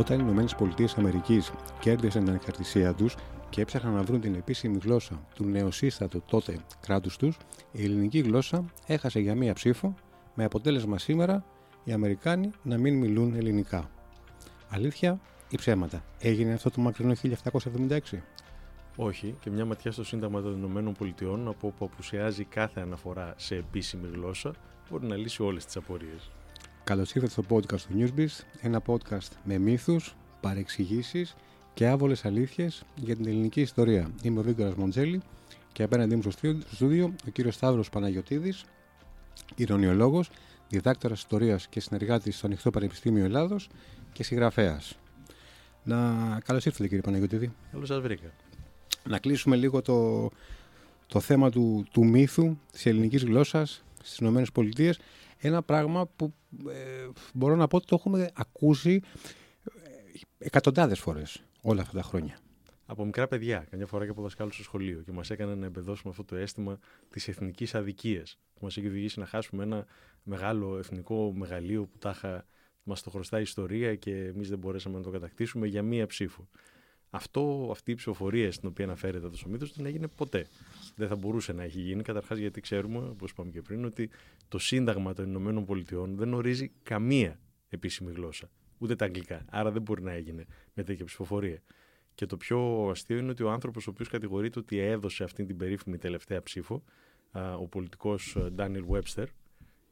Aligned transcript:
Όταν 0.00 0.18
οι 0.18 0.44
ΗΠΑ 0.56 1.42
κέρδισαν 1.80 2.20
την 2.20 2.30
ανεξαρτησία 2.30 2.94
τους 2.94 3.16
και 3.50 3.60
έψαχναν 3.60 3.92
να 3.92 4.02
βρουν 4.02 4.20
την 4.20 4.34
επίσημη 4.34 4.78
γλώσσα 4.82 5.26
του 5.34 5.44
νεοσύστατου 5.44 6.22
τότε 6.26 6.58
κράτους 6.80 7.16
τους, 7.16 7.36
η 7.72 7.84
ελληνική 7.84 8.18
γλώσσα 8.18 8.64
έχασε 8.86 9.20
για 9.20 9.34
μία 9.34 9.54
ψήφο, 9.54 9.94
με 10.34 10.44
αποτέλεσμα 10.44 10.98
σήμερα 10.98 11.44
οι 11.84 11.92
Αμερικάνοι 11.92 12.50
να 12.62 12.78
μην 12.78 12.98
μιλούν 12.98 13.34
ελληνικά. 13.34 13.90
Αλήθεια 14.68 15.20
ή 15.48 15.56
ψέματα, 15.56 16.04
έγινε 16.18 16.52
αυτό 16.52 16.70
το 16.70 16.80
μακρινό 16.80 17.14
1776. 17.88 17.98
Όχι, 18.96 19.36
και 19.40 19.50
μια 19.50 19.64
ματιά 19.64 19.92
στο 19.92 20.04
Σύνταγμα 20.04 20.40
των 20.40 20.56
Ηνωμένων 20.56 20.92
Πολιτειών, 20.92 21.48
από 21.48 21.66
όπου 21.66 21.84
απουσιάζει 21.84 22.44
κάθε 22.44 22.80
αναφορά 22.80 23.34
σε 23.36 23.54
επίσημη 23.54 24.08
γλώσσα, 24.12 24.52
μπορεί 24.90 25.06
να 25.06 25.16
λύσει 25.16 25.42
όλες 25.42 25.64
τις 25.64 25.76
απορίες. 25.76 26.30
Καλώς 26.84 27.12
ήρθατε 27.14 27.32
στο 27.32 27.44
podcast 27.48 27.80
του 27.80 27.98
Newsbeast, 27.98 28.44
ένα 28.60 28.82
podcast 28.86 29.28
με 29.44 29.58
μύθους, 29.58 30.14
παρεξηγήσεις 30.40 31.36
και 31.74 31.86
άβολες 31.86 32.24
αλήθειες 32.24 32.82
για 32.94 33.16
την 33.16 33.26
ελληνική 33.26 33.60
ιστορία. 33.60 34.10
Είμαι 34.22 34.40
ο 34.40 34.42
Βίγκορα 34.42 34.72
Μοντζέλη 34.76 35.20
και 35.72 35.82
απέναντί 35.82 36.16
μου 36.16 36.22
στο 36.22 36.56
στούντιο 36.70 37.14
ο 37.26 37.30
κύριος 37.30 37.54
Σταύρος 37.54 37.90
Παναγιοτήδη, 37.90 38.54
ηρωνιολόγος, 39.56 40.30
διδάκτορας 40.68 41.18
ιστορίας 41.18 41.68
και 41.68 41.80
συνεργάτης 41.80 42.36
στο 42.36 42.46
Ανοιχτό 42.46 42.70
Πανεπιστήμιο 42.70 43.24
Ελλάδος 43.24 43.68
και 44.12 44.22
συγγραφέας. 44.22 44.98
Να 45.82 45.96
καλώς 46.44 46.64
ήρθατε 46.64 46.84
κύριε 46.84 47.02
Παναγιοτήδη. 47.02 47.52
Καλώς 47.72 47.88
σας 47.88 48.00
βρήκα. 48.00 48.32
Να 49.08 49.18
κλείσουμε 49.18 49.56
λίγο 49.56 49.82
το, 49.82 50.30
το 51.06 51.20
θέμα 51.20 51.50
του, 51.50 51.86
του 51.92 52.06
μύθου 52.06 52.56
της 52.72 52.86
ελληνικής 52.86 53.24
γλώσσας 53.24 53.84
στις 54.02 54.18
ΗΠΑ. 54.18 54.94
Ένα 55.42 55.62
πράγμα 55.62 56.06
που 56.06 56.34
ε, 56.68 57.08
μπορώ 57.34 57.56
να 57.56 57.68
πω 57.68 57.76
ότι 57.76 57.86
το 57.86 57.94
έχουμε 57.94 58.30
ακούσει 58.34 59.02
ε, 59.64 60.18
εκατοντάδες 60.38 60.98
φορές 60.98 61.42
όλα 61.62 61.82
αυτά 61.82 61.96
τα 61.96 62.02
χρόνια. 62.02 62.38
Από 62.86 63.04
μικρά 63.04 63.28
παιδιά, 63.28 63.66
καμιά 63.70 63.86
φορά 63.86 64.04
και 64.04 64.10
από 64.10 64.22
δασκάλους 64.22 64.54
στο 64.54 64.62
σχολείο 64.62 65.02
και 65.04 65.12
μας 65.12 65.30
έκανε 65.30 65.54
να 65.54 65.66
εμπεδώσουμε 65.66 66.10
αυτό 66.10 66.24
το 66.24 66.36
αίσθημα 66.36 66.78
της 67.10 67.28
εθνικής 67.28 67.74
αδικίας 67.74 68.38
που 68.54 68.64
μας 68.64 68.76
έχει 68.76 68.86
οδηγήσει 68.86 69.18
να 69.18 69.26
χάσουμε 69.26 69.62
ένα 69.62 69.86
μεγάλο 70.22 70.78
εθνικό 70.78 71.32
μεγαλείο 71.32 71.84
που 71.86 71.98
τάχα 71.98 72.46
μας 72.82 73.02
το 73.02 73.10
χρωστάει 73.10 73.40
η 73.40 73.42
ιστορία 73.42 73.94
και 73.94 74.16
εμείς 74.16 74.48
δεν 74.48 74.58
μπορέσαμε 74.58 74.96
να 74.96 75.02
το 75.02 75.10
κατακτήσουμε 75.10 75.66
για 75.66 75.82
μία 75.82 76.06
ψήφο. 76.06 76.48
Αυτό, 77.10 77.68
αυτή 77.70 77.90
η 77.90 77.94
ψηφοφορία 77.94 78.52
στην 78.52 78.68
οποία 78.68 78.84
αναφέρεται 78.84 79.28
το 79.28 79.38
μύθο 79.48 79.66
δεν 79.74 79.86
έγινε 79.86 80.08
ποτέ. 80.08 80.46
Δεν 80.96 81.08
θα 81.08 81.16
μπορούσε 81.16 81.52
να 81.52 81.62
έχει 81.62 81.80
γίνει. 81.80 82.02
Καταρχάς, 82.02 82.38
γιατί 82.38 82.60
ξέρουμε, 82.60 82.98
όπως 82.98 83.30
είπαμε 83.30 83.50
και 83.50 83.62
πριν, 83.62 83.84
ότι 83.84 84.10
το 84.48 84.58
Σύνταγμα 84.58 85.14
των 85.14 85.24
Ηνωμένων 85.28 85.64
Πολιτειών 85.64 86.16
δεν 86.16 86.34
ορίζει 86.34 86.70
καμία 86.82 87.40
επίσημη 87.68 88.12
γλώσσα. 88.12 88.50
Ούτε 88.78 88.96
τα 88.96 89.04
αγγλικά. 89.04 89.44
Άρα 89.50 89.70
δεν 89.70 89.82
μπορεί 89.82 90.02
να 90.02 90.12
έγινε 90.12 90.46
με 90.74 90.82
τέτοια 90.82 91.04
ψηφοφορία. 91.04 91.62
Και 92.14 92.26
το 92.26 92.36
πιο 92.36 92.88
αστείο 92.90 93.18
είναι 93.18 93.30
ότι 93.30 93.42
ο 93.42 93.50
άνθρωπος 93.50 93.86
ο 93.86 93.90
οποίος 93.90 94.08
κατηγορείται 94.08 94.58
ότι 94.58 94.78
έδωσε 94.78 95.24
αυτή 95.24 95.44
την 95.44 95.56
περίφημη 95.56 95.98
τελευταία 95.98 96.42
ψήφο, 96.42 96.84
ο 97.58 97.68
πολιτικός 97.68 98.36
Ντάνιλ 98.52 98.84
Βέμπστερ, 98.84 99.28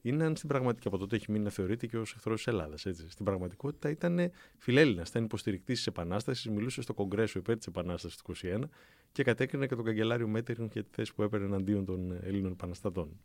είναι 0.02 0.24
αν 0.24 0.36
στην 0.36 0.48
πραγματικότητα 0.48 0.88
από 0.88 0.98
τότε 0.98 1.16
έχει 1.16 1.30
μείνει 1.32 1.44
να 1.44 1.50
θεωρείται 1.50 1.86
και 1.86 1.96
ως 1.96 2.14
εχθρός 2.14 2.36
της 2.36 2.46
Ελλάδας. 2.46 2.80
Στην 3.08 3.24
πραγματικότητα 3.24 3.90
ήταν 3.90 4.30
φιλέλληνας, 4.58 5.08
ήταν 5.08 5.24
υποστηρικτής 5.24 5.76
της 5.76 5.86
Επανάστασης, 5.86 6.50
μιλούσε 6.50 6.82
στο 6.82 6.94
Κογκρέσο 6.94 7.38
υπέρ 7.38 7.56
της 7.56 7.66
Επανάστασης 7.66 8.18
του 8.18 8.34
1921 8.42 8.68
και 9.12 9.22
κατέκρινε 9.22 9.66
και 9.66 9.74
τον 9.74 9.84
καγκελάριο 9.84 10.28
Μέτεριν 10.28 10.68
για 10.72 10.82
τη 10.82 10.88
θέση 10.92 11.14
που 11.14 11.22
έπαιρνε 11.22 11.46
εναντίον 11.46 11.84
των 11.84 12.18
Ελλήνων 12.22 12.52
Επαναστατών. 12.52 13.20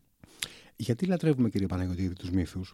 Γιατί 0.75 1.05
λατρεύουμε, 1.05 1.49
κύριε 1.49 1.67
Παναγιώτη, 1.67 2.13
τους 2.13 2.31
μύθους; 2.31 2.73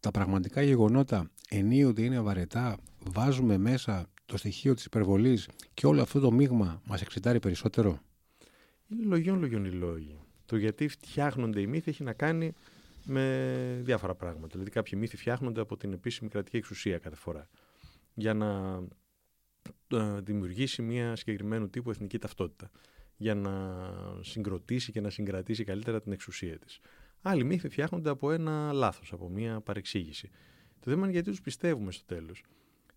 Τα 0.00 0.10
πραγματικά 0.10 0.62
γεγονότα 0.62 1.30
ενίοτε 1.48 2.02
είναι 2.02 2.20
βαρετά, 2.20 2.76
βάζουμε 2.98 3.58
μέσα 3.58 4.10
το 4.26 4.36
στοιχείο 4.36 4.74
της 4.74 4.84
υπερβολής 4.84 5.48
και 5.74 5.86
όλο 5.86 6.02
αυτό 6.02 6.20
το 6.20 6.30
μείγμα 6.30 6.82
μας 6.84 7.02
εξετάρει 7.02 7.40
περισσότερο; 7.40 7.98
Είναι 8.88 9.04
λογιών 9.04 9.38
λογιών 9.38 9.64
οι 9.64 9.70
λόγοι. 9.70 10.18
Το 10.46 10.56
γιατί 10.56 10.88
φτιάχνονται 10.88 11.60
οι 11.60 11.66
μύθοι 11.66 11.90
έχει 11.90 12.02
να 12.02 12.12
κάνει 12.12 12.52
με 13.04 13.80
διάφορα 13.82 14.14
πράγματα. 14.14 14.48
Δηλαδή, 14.52 14.70
κάποιοι 14.70 14.98
μύθοι 15.02 15.16
φτιάχνονται 15.16 15.60
από 15.60 15.76
την 15.76 15.92
επίσημη 15.92 16.30
κρατική 16.30 16.56
εξουσία 16.56 16.98
κάθε 16.98 17.16
φορά 17.16 17.48
για 18.14 18.34
να 18.34 18.80
ε, 19.88 20.20
δημιουργήσει 20.20 20.82
μια 20.82 21.16
συγκεκριμένου 21.16 21.70
τύπου 21.70 21.90
εθνική 21.90 22.18
ταυτότητα. 22.18 22.70
Για 23.16 23.34
να 23.34 23.84
συγκροτήσει 24.20 24.92
και 24.92 25.00
να 25.00 25.10
συγκρατήσει 25.10 25.64
καλύτερα 25.64 26.00
την 26.00 26.12
εξουσία 26.12 26.58
της. 26.58 26.78
Άλλοι 27.22 27.44
μύθοι 27.44 27.68
φτιάχνονται 27.68 28.10
από 28.10 28.32
ένα 28.32 28.72
λάθος, 28.72 29.12
από 29.12 29.28
μια 29.28 29.60
παρεξήγηση. 29.60 30.30
Το 30.80 30.90
θέμα 30.90 31.02
είναι 31.02 31.12
γιατί 31.12 31.30
τους 31.30 31.40
πιστεύουμε 31.40 31.92
στο 31.92 32.04
τέλος. 32.04 32.42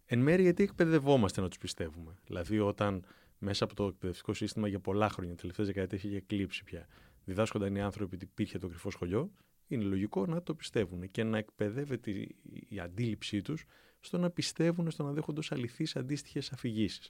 Εν 0.05 0.19
μέρει 0.19 0.41
γιατί 0.41 0.63
εκπαιδευόμαστε 0.63 1.41
να 1.41 1.47
τους 1.47 1.57
πιστεύουμε. 1.57 2.15
Δηλαδή, 2.25 2.59
όταν 2.59 3.05
μέσα 3.37 3.63
από 3.63 3.75
το 3.75 3.85
εκπαιδευτικό 3.85 4.33
σύστημα 4.33 4.67
για 4.67 4.79
πολλά 4.79 5.09
χρόνια, 5.09 5.35
τελευταίες 5.35 5.67
δεκαετίες 5.67 6.03
είχε 6.03 6.15
εκλείψει 6.15 6.63
πια, 6.63 6.87
διδάσκονταν 7.25 7.75
οι 7.75 7.81
άνθρωποι 7.81 8.15
ότι 8.15 8.25
υπήρχε 8.25 8.57
το 8.57 8.67
κρυφό 8.67 8.91
σχολείο, 8.91 9.31
είναι 9.67 9.83
λογικό 9.83 10.25
να 10.25 10.43
το 10.43 10.55
πιστεύουν 10.55 11.11
και 11.11 11.23
να 11.23 11.37
εκπαιδεύεται 11.37 12.11
η 12.69 12.79
αντίληψή 12.79 13.41
τους 13.41 13.63
στο 13.99 14.17
να 14.17 14.29
πιστεύουν, 14.29 14.91
στο 14.91 15.03
να 15.03 15.11
δέχονται 15.11 15.39
ως 15.39 15.51
αληθείς 15.51 15.95
αντίστοιχες 15.95 16.51
αφηγήσεις. 16.51 17.09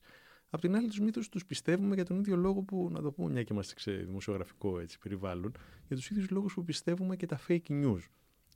Απ' 0.49 0.61
την 0.61 0.75
άλλη, 0.75 0.87
τους 0.87 0.99
μύθους 0.99 1.29
τους 1.29 1.45
πιστεύουμε 1.45 1.95
για 1.95 2.05
τον 2.05 2.19
ίδιο 2.19 2.35
λόγο 2.35 2.61
που, 2.61 2.89
να 2.91 3.01
το 3.01 3.11
πούμε, 3.11 3.31
μια 3.31 3.43
και 3.43 3.53
είμαστε 3.53 3.73
σε 3.77 3.91
δημοσιογραφικό 3.91 4.79
έτσι, 4.79 4.99
περιβάλλον, 4.99 5.51
για 5.87 5.95
τους 5.95 6.09
ίδιους 6.09 6.29
λόγους 6.29 6.53
που 6.53 6.63
πιστεύουμε 6.63 7.15
και 7.15 7.25
τα 7.25 7.39
fake 7.47 7.67
news. 7.67 8.01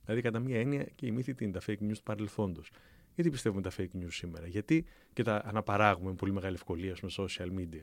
Δηλαδή, 0.06 0.22
κατά 0.22 0.40
μία 0.40 0.59
έννοια, 0.59 0.84
και 0.84 1.06
η 1.06 1.12
μύθη 1.12 1.36
είναι 1.40 1.52
τα 1.52 1.62
fake 1.68 1.81
news 1.81 1.94
του 1.94 2.03
παρελθόντος. 2.03 2.72
Γιατί 3.16 3.30
πιστεύουμε 3.30 3.62
τα 3.62 3.72
fake 3.78 3.97
news 4.02 4.07
σήμερα, 4.09 4.47
Γιατί 4.47 4.86
και 5.13 5.24
τα 5.24 5.41
αναπαράγουμε 5.46 6.09
με 6.09 6.16
πολύ 6.16 6.31
μεγάλη 6.31 6.56
ευκολία 6.56 6.96
με 7.02 7.09
social 7.12 7.59
media; 7.59 7.81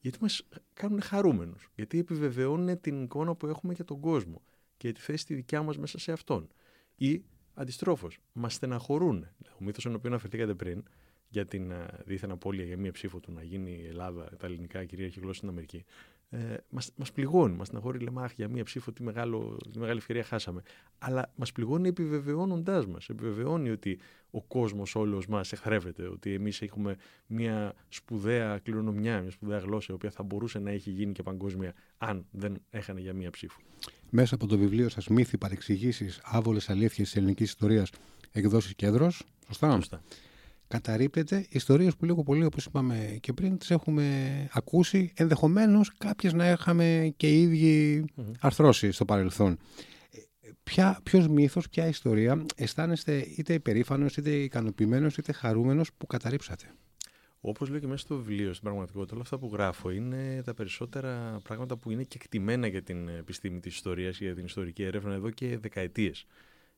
Γιατί 0.00 0.18
μας 0.20 0.48
κάνουν 0.72 1.00
χαρούμενους; 1.00 1.70
Γιατί 1.74 1.98
επιβεβαιώνουν 1.98 2.80
την 2.80 3.02
εικόνα 3.02 3.34
που 3.34 3.46
έχουμε 3.46 3.72
για 3.72 3.84
τον 3.84 4.00
κόσμο; 4.00 4.42
Και 4.80 4.92
τη 4.92 5.00
θέση 5.00 5.26
τη 5.26 5.34
δικιά 5.34 5.62
μας 5.62 5.78
μέσα 5.78 5.98
σε 5.98 6.12
αυτόν. 6.12 6.48
Ή 6.94 7.24
αντιστρόφως, 7.54 8.18
μας 8.32 8.54
στεναχωρούν. 8.54 9.28
Ο 9.58 9.64
μύθος, 9.64 9.82
τον 9.82 9.94
οποίο 9.94 10.10
αναφερθήκατε 10.10 10.54
πριν, 10.54 10.82
για 11.28 11.44
την 11.44 11.72
uh, 11.72 11.86
δίθεν 12.04 12.30
απώλεια 12.30 12.64
για 12.64 12.76
μία 12.76 12.92
ψήφο 12.92 13.20
του 13.20 13.32
να 13.32 13.42
γίνει 13.42 13.70
η 13.70 13.86
Ελλάδα, 13.86 14.36
τα 14.36 14.46
ελληνικά 14.46 14.84
κυρίαρχη 14.84 15.20
γλώσσα 15.20 15.36
στην 15.36 15.48
Αμερική, 15.48 15.84
ε, 16.32 16.56
μας, 16.68 16.90
μας 16.96 17.12
πληγώνει, 17.12 17.56
μας 17.56 17.66
στεναχωρεί, 17.66 17.98
λέμε 17.98 18.22
αχ 18.22 18.32
για 18.32 18.48
μία 18.48 18.64
ψήφο 18.64 18.92
τι, 18.92 19.02
μεγάλο, 19.02 19.56
τι 19.72 19.78
μεγάλη 19.78 19.98
ευκαιρία 19.98 20.24
χάσαμε. 20.24 20.62
Αλλά 20.98 21.32
μας 21.36 21.52
πληγώνει 21.52 21.88
επιβεβαιώνοντάς 21.88 22.86
μας, 22.86 23.08
επιβεβαιώνει 23.08 23.70
ότι 23.70 23.98
ο 24.30 24.42
κόσμος 24.42 24.94
όλος 24.94 25.26
μας 25.26 25.52
εχθρεύεται, 25.52 26.08
ότι 26.08 26.34
εμείς 26.34 26.62
έχουμε 26.62 26.96
μία 27.26 27.74
σπουδαία 27.88 28.58
κληρονομιά, 28.58 29.20
μια 29.20 29.30
σπουδαία 29.30 29.58
γλώσσα, 29.58 29.92
η 29.92 29.94
οποία 29.94 30.10
θα 30.10 30.22
μπορούσε 30.22 30.58
να 30.58 30.70
έχει 30.70 30.90
γίνει 30.90 31.12
και 31.12 31.22
παγκόσμια 31.22 31.74
αν 31.98 32.26
δεν 32.30 32.62
έχανε 32.70 33.00
για 33.00 33.14
μία 33.14 33.30
ψήφο. 33.30 33.60
Μέσα 34.10 34.34
από 34.34 34.46
το 34.46 34.58
βιβλίο 34.58 34.88
σας 34.88 35.08
«Μύθοι, 35.08 35.38
παρεξηγήσεις, 35.38 36.20
άβολες 36.22 36.70
αλήθειες 36.70 37.08
της 37.08 37.16
ελληνικής 37.16 37.48
ιστορίας, 37.48 37.90
εκδόσεις 38.32 38.74
κέντρος», 38.74 39.24
σωστά; 39.46 39.74
σωστά 39.74 40.02
καταρρύπτεται 40.70 41.46
ιστορίες 41.48 41.96
που 41.96 42.04
λίγο 42.04 42.22
πολύ 42.22 42.44
όπως 42.44 42.64
είπαμε 42.64 43.18
και 43.20 43.32
πριν 43.32 43.58
τις 43.58 43.70
έχουμε 43.70 44.04
ακούσει 44.52 45.12
ενδεχομένως 45.16 45.92
κάποιες 45.98 46.32
να 46.32 46.50
είχαμε 46.50 47.12
και 47.16 47.28
οι 47.28 47.42
ίδιοι 47.42 48.04
mm-hmm. 48.16 48.32
αρθρώσει 48.40 48.92
στο 48.92 49.04
παρελθόν. 49.04 49.58
Ποια, 50.62 51.00
ποιος 51.02 51.28
μύθος, 51.28 51.68
ποια 51.68 51.86
ιστορία 51.86 52.44
αισθάνεστε 52.56 53.26
είτε 53.36 53.54
υπερήφανος, 53.54 54.16
είτε 54.16 54.30
ικανοποιημένος, 54.30 55.16
είτε 55.16 55.32
χαρούμενος 55.32 55.92
που 55.96 56.06
καταρρύψατε; 56.06 56.74
Όπως 57.40 57.68
λέω 57.68 57.78
και 57.78 57.86
μέσα 57.86 57.98
στο 57.98 58.16
βιβλίο, 58.16 58.50
στην 58.52 58.64
πραγματικότητα, 58.64 59.12
όλα 59.14 59.22
αυτά 59.22 59.38
που 59.38 59.50
γράφω 59.52 59.90
είναι 59.90 60.42
τα 60.44 60.54
περισσότερα 60.54 61.40
πράγματα 61.42 61.76
που 61.76 61.90
είναι 61.90 62.02
κεκτημένα 62.02 62.66
για 62.66 62.82
την 62.82 63.08
επιστήμη 63.08 63.60
της 63.60 63.74
ιστορίας, 63.74 64.18
για 64.18 64.34
την 64.34 64.44
ιστορική 64.44 64.82
έρευνα 64.82 65.14
εδώ 65.14 65.30
και 65.30 65.58
δεκαετίες. 65.58 66.26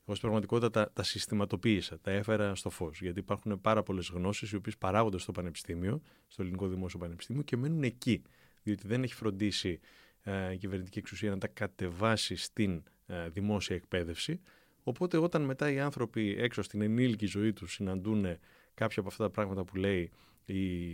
Εγώ 0.04 0.16
στην 0.16 0.28
πραγματικότητα 0.28 0.70
τα, 0.70 0.92
τα 0.92 1.02
συστηματοποίησα, 1.02 1.98
τα 2.00 2.10
έφερα 2.10 2.54
στο 2.54 2.70
φως. 2.70 3.00
Γιατί 3.00 3.18
υπάρχουν 3.18 3.60
πάρα 3.60 3.82
πολλές 3.82 4.08
γνώσεις 4.08 4.50
οι 4.50 4.56
οποίες 4.56 4.76
παράγονται 4.76 5.18
στο 5.18 5.32
Πανεπιστήμιο, 5.32 6.02
στο 6.26 6.42
Ελληνικό 6.42 6.68
Δημόσιο 6.68 6.98
Πανεπιστήμιο 6.98 7.42
και 7.42 7.56
μένουν 7.56 7.82
εκεί. 7.82 8.22
Διότι 8.62 8.86
δεν 8.86 9.02
έχει 9.02 9.14
φροντίσει 9.14 9.80
ε, 10.22 10.52
η 10.52 10.56
κυβερνητική 10.56 10.98
εξουσία 10.98 11.30
να 11.30 11.38
τα 11.38 11.46
κατεβάσει 11.46 12.36
στην 12.36 12.82
ε, 13.06 13.28
δημόσια 13.28 13.76
εκπαίδευση. 13.76 14.40
Οπότε 14.82 15.16
όταν 15.16 15.42
μετά 15.42 15.70
οι 15.70 15.80
άνθρωποι 15.80 16.36
έξω 16.38 16.62
στην 16.62 16.82
ενήλικη 16.82 17.26
ζωή 17.26 17.52
τους 17.52 17.72
συναντούν 17.72 18.26
κάποια 18.74 19.00
από 19.00 19.08
αυτά 19.08 19.24
τα 19.24 19.30
πράγματα 19.30 19.64
που 19.64 19.76
λέει 19.76 20.10
η 20.44 20.84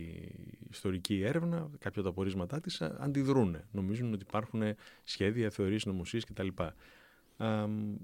ιστορική 0.69 1.21
έρευνα, 1.21 1.57
κάποια 1.57 1.89
από 1.89 2.01
τα 2.01 2.09
απορίσματά 2.09 2.59
της, 2.59 2.81
αντιδρούν. 2.81 3.57
Νομίζουν 3.71 4.13
ότι 4.13 4.23
υπάρχουν 4.27 4.61
σχέδια, 5.03 5.49
θεωρίες, 5.49 5.85
νομοσίες 5.85 6.25
κτλ. 6.25 6.47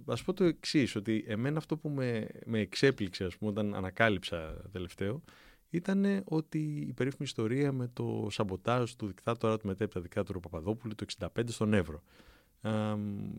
Α 0.05 0.15
πω 0.25 0.33
το 0.33 0.43
εξής, 0.43 0.95
ότι 0.95 1.23
εμένα 1.27 1.57
αυτό 1.57 1.77
που 1.77 1.89
με, 1.89 2.27
με 2.45 2.59
εξέπληξε 2.59 3.23
ας 3.23 3.37
πούμε, 3.37 3.51
όταν 3.51 3.75
ανακάλυψα 3.75 4.61
τελευταίο 4.71 5.23
ήταν 5.69 6.21
ότι 6.23 6.85
η 6.87 6.93
περίφημη 6.93 7.23
ιστορία 7.23 7.71
με 7.71 7.89
το 7.93 8.27
σαμποτάζ 8.29 8.91
του 8.91 9.07
δικτάτορα 9.07 9.57
του 9.57 9.67
μετέπειτα 9.67 10.01
δικτάτορα 10.01 10.39
Παπαδόπουλου 10.39 10.95
το 10.95 11.05
65 11.19 11.27
στον 11.45 11.73
Εύρο. 11.73 12.03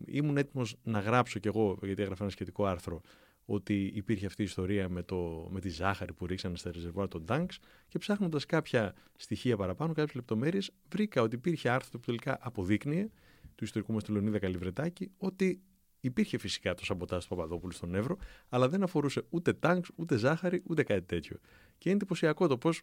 ήμουν 0.05 0.37
έτοιμος 0.37 0.75
να 0.83 0.99
γράψω 0.99 1.39
κι 1.39 1.47
εγώ, 1.47 1.77
γιατί 1.83 2.01
έγραφα 2.01 2.23
ένα 2.23 2.31
σχετικό 2.31 2.65
άρθρο, 2.65 3.01
ότι 3.45 3.91
υπήρχε 3.95 4.25
αυτή 4.25 4.41
η 4.41 4.45
ιστορία 4.45 4.89
με, 4.89 5.03
το, 5.03 5.47
με 5.51 5.59
τη 5.59 5.69
ζάχαρη 5.69 6.13
που 6.13 6.25
ρίξανε 6.25 6.57
στα 6.57 6.71
ρεζερβουάρ 6.71 7.07
των 7.07 7.25
τάγκς 7.25 7.59
και 7.87 7.97
ψάχνοντας 7.97 8.45
κάποια 8.45 8.93
στοιχεία 9.15 9.57
παραπάνω, 9.57 9.93
κάποιες 9.93 10.15
λεπτομέρειες, 10.15 10.71
βρήκα 10.89 11.21
ότι 11.21 11.35
υπήρχε 11.35 11.69
άρθρο 11.69 11.99
που 11.99 12.05
τελικά 12.05 12.37
αποδείκνυε 12.41 13.09
του 13.55 13.63
ιστορικού 13.63 13.93
μας 13.93 14.03
του 14.03 14.11
Λεωνίδα 14.11 14.39
Καλυβρετάκη 14.39 15.11
ότι 15.17 15.61
υπήρχε 16.01 16.37
φυσικά 16.37 16.73
το 16.73 16.85
σαμποτάζ 16.85 17.23
του 17.23 17.35
Παπαδόπουλου 17.35 17.73
στον 17.73 17.95
Εύρο, 17.95 18.17
αλλά 18.49 18.69
δεν 18.69 18.83
αφορούσε 18.83 19.23
ούτε 19.29 19.53
τάγκς, 19.53 19.89
ούτε 19.95 20.17
ζάχαρη, 20.17 20.63
ούτε 20.67 20.83
κάτι 20.83 21.01
τέτοιο. 21.01 21.37
Και 21.77 21.89
είναι 21.89 21.97
εντυπωσιακό 21.97 22.47
το 22.47 22.57
πώς 22.57 22.81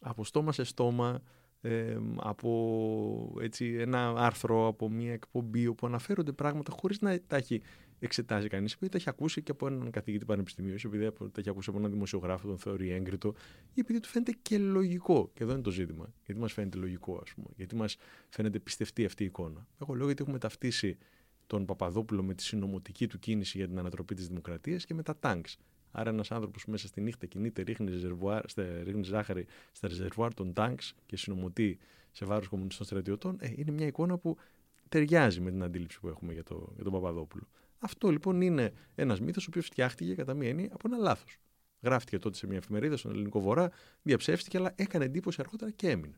από 0.00 0.24
στόμα 0.24 0.52
σε 0.52 0.64
στόμα, 0.64 1.22
ε, 1.60 1.98
από 2.16 3.38
έτσι, 3.40 3.76
ένα 3.78 4.14
άρθρο, 4.16 4.66
από 4.66 4.90
μια 4.90 5.12
εκπομπή 5.12 5.66
όπου 5.66 5.86
αναφέρονται 5.86 6.32
πράγματα 6.32 6.72
χωρίς 6.80 7.00
να 7.00 7.20
τα 7.26 7.36
έχει 7.36 7.62
εξετάσει 7.98 8.48
κανείς, 8.48 8.72
επειδή 8.72 8.90
τα 8.90 8.96
έχει 8.96 9.08
ακούσει 9.08 9.42
και 9.42 9.50
από 9.50 9.66
έναν 9.66 9.90
καθηγητή 9.90 10.24
πανεπιστημίου, 10.24 10.76
επειδή 10.84 11.12
τα 11.12 11.30
έχει 11.36 11.48
ακούσει 11.48 11.70
από 11.70 11.78
έναν 11.78 11.90
δημοσιογράφο, 11.90 12.46
τον 12.46 12.58
θεωρεί 12.58 12.90
έγκριτο, 12.90 13.34
ή 13.74 13.80
επειδή 13.80 14.00
του 14.00 14.08
φαίνεται 14.08 14.34
και 14.42 14.58
λογικό. 14.58 15.30
Και 15.34 15.42
εδώ 15.42 15.52
είναι 15.52 15.62
το 15.62 15.70
ζήτημα. 15.70 16.12
Γιατί 16.24 16.40
μας 16.40 16.52
φαίνεται 16.52 16.78
λογικό, 16.78 17.20
ας 17.22 17.34
πούμε. 17.34 17.48
Γιατί 17.56 17.76
μας 17.76 17.96
φαίνεται 18.28 18.58
πιστευτή 18.58 19.04
αυτή 19.04 19.22
η 19.22 19.26
εικόνα. 19.26 19.66
Εγώ 19.82 19.94
λέω 19.94 20.06
γιατί 20.06 20.22
έχουμε 20.22 20.38
ταυτίσει 20.38 20.96
τον 21.46 21.64
Παπαδόπουλο 21.64 22.22
με 22.22 22.34
τη 22.34 22.42
συνωμοτική 22.42 23.06
του 23.06 23.18
κίνηση 23.18 23.58
για 23.58 23.68
την 23.68 23.78
ανατροπή 23.78 24.14
της 24.14 24.28
δημοκρατίας 24.28 24.84
και 24.84 24.94
με 24.94 25.02
τα 25.02 25.16
τάγκς. 25.16 25.58
Άρα 25.90 26.10
ένας 26.10 26.30
άνθρωπος 26.30 26.64
που 26.64 26.70
μέσα 26.70 26.86
στη 26.86 27.00
νύχτα 27.00 27.26
κινείται, 27.26 27.62
ρίχνει, 27.62 27.90
ρίχνει 28.82 29.02
ζάχαρη 29.02 29.46
στα 29.72 29.88
ρεζερβουάρ 29.88 30.34
των 30.34 30.52
τάγκς 30.52 30.94
και 31.06 31.16
συνομωτεί 31.16 31.78
σε 32.12 32.24
βάρος 32.24 32.48
κομμουνιστών 32.48 32.86
στρατιωτών, 32.86 33.36
ε, 33.40 33.52
είναι 33.56 33.70
μια 33.70 33.86
εικόνα 33.86 34.18
που 34.18 34.36
ταιριάζει 34.88 35.40
με 35.40 35.50
την 35.50 35.62
αντίληψη 35.62 36.00
που 36.00 36.08
έχουμε 36.08 36.32
για, 36.32 36.42
το, 36.42 36.72
για 36.74 36.84
τον 36.84 36.92
Παπαδόπουλο. 36.92 37.48
Αυτό 37.78 38.10
λοιπόν 38.10 38.40
είναι 38.40 38.72
ένας 38.94 39.20
μύθος 39.20 39.44
ο 39.44 39.46
οποίος 39.50 39.66
φτιάχτηκε 39.66 40.14
κατά 40.14 40.34
μία 40.34 40.48
έννοια 40.48 40.68
από 40.72 40.82
ένα 40.84 40.96
λάθος. 40.96 41.38
Γράφτηκε 41.80 42.18
τότε 42.18 42.36
σε 42.36 42.46
μια 42.46 42.56
εφημερίδα 42.56 42.96
στον 42.96 43.10
Ελληνικό 43.12 43.40
Βορρά, 43.40 43.70
διαψεύστηκε, 44.02 44.56
αλλά 44.56 44.72
έκανε 44.76 45.04
εντύπωση 45.04 45.40
αργότερα 45.40 45.70
και 45.70 45.90
έμεινε. 45.90 46.14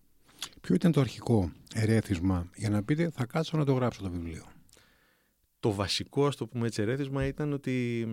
Ποιο 0.60 0.74
ήταν 0.74 0.92
το 0.92 1.00
αρχικό 1.00 1.52
ερέθισμα 1.74 2.50
για 2.54 2.70
να 2.70 2.82
πείτε 2.82 3.10
θα 3.10 3.26
κάτσω 3.26 3.56
να 3.56 3.64
το 3.64 3.72
γράψω 3.72 4.02
το 4.02 4.10
βιβλίο 4.10 4.44
το 5.60 5.72
βασικό, 5.72 6.26
ας 6.26 6.36
το 6.36 6.46
πούμε 6.46 6.66
έτσι, 6.66 6.82
ερέθισμα 6.82 7.26
ήταν 7.26 7.52
ότι 7.52 8.06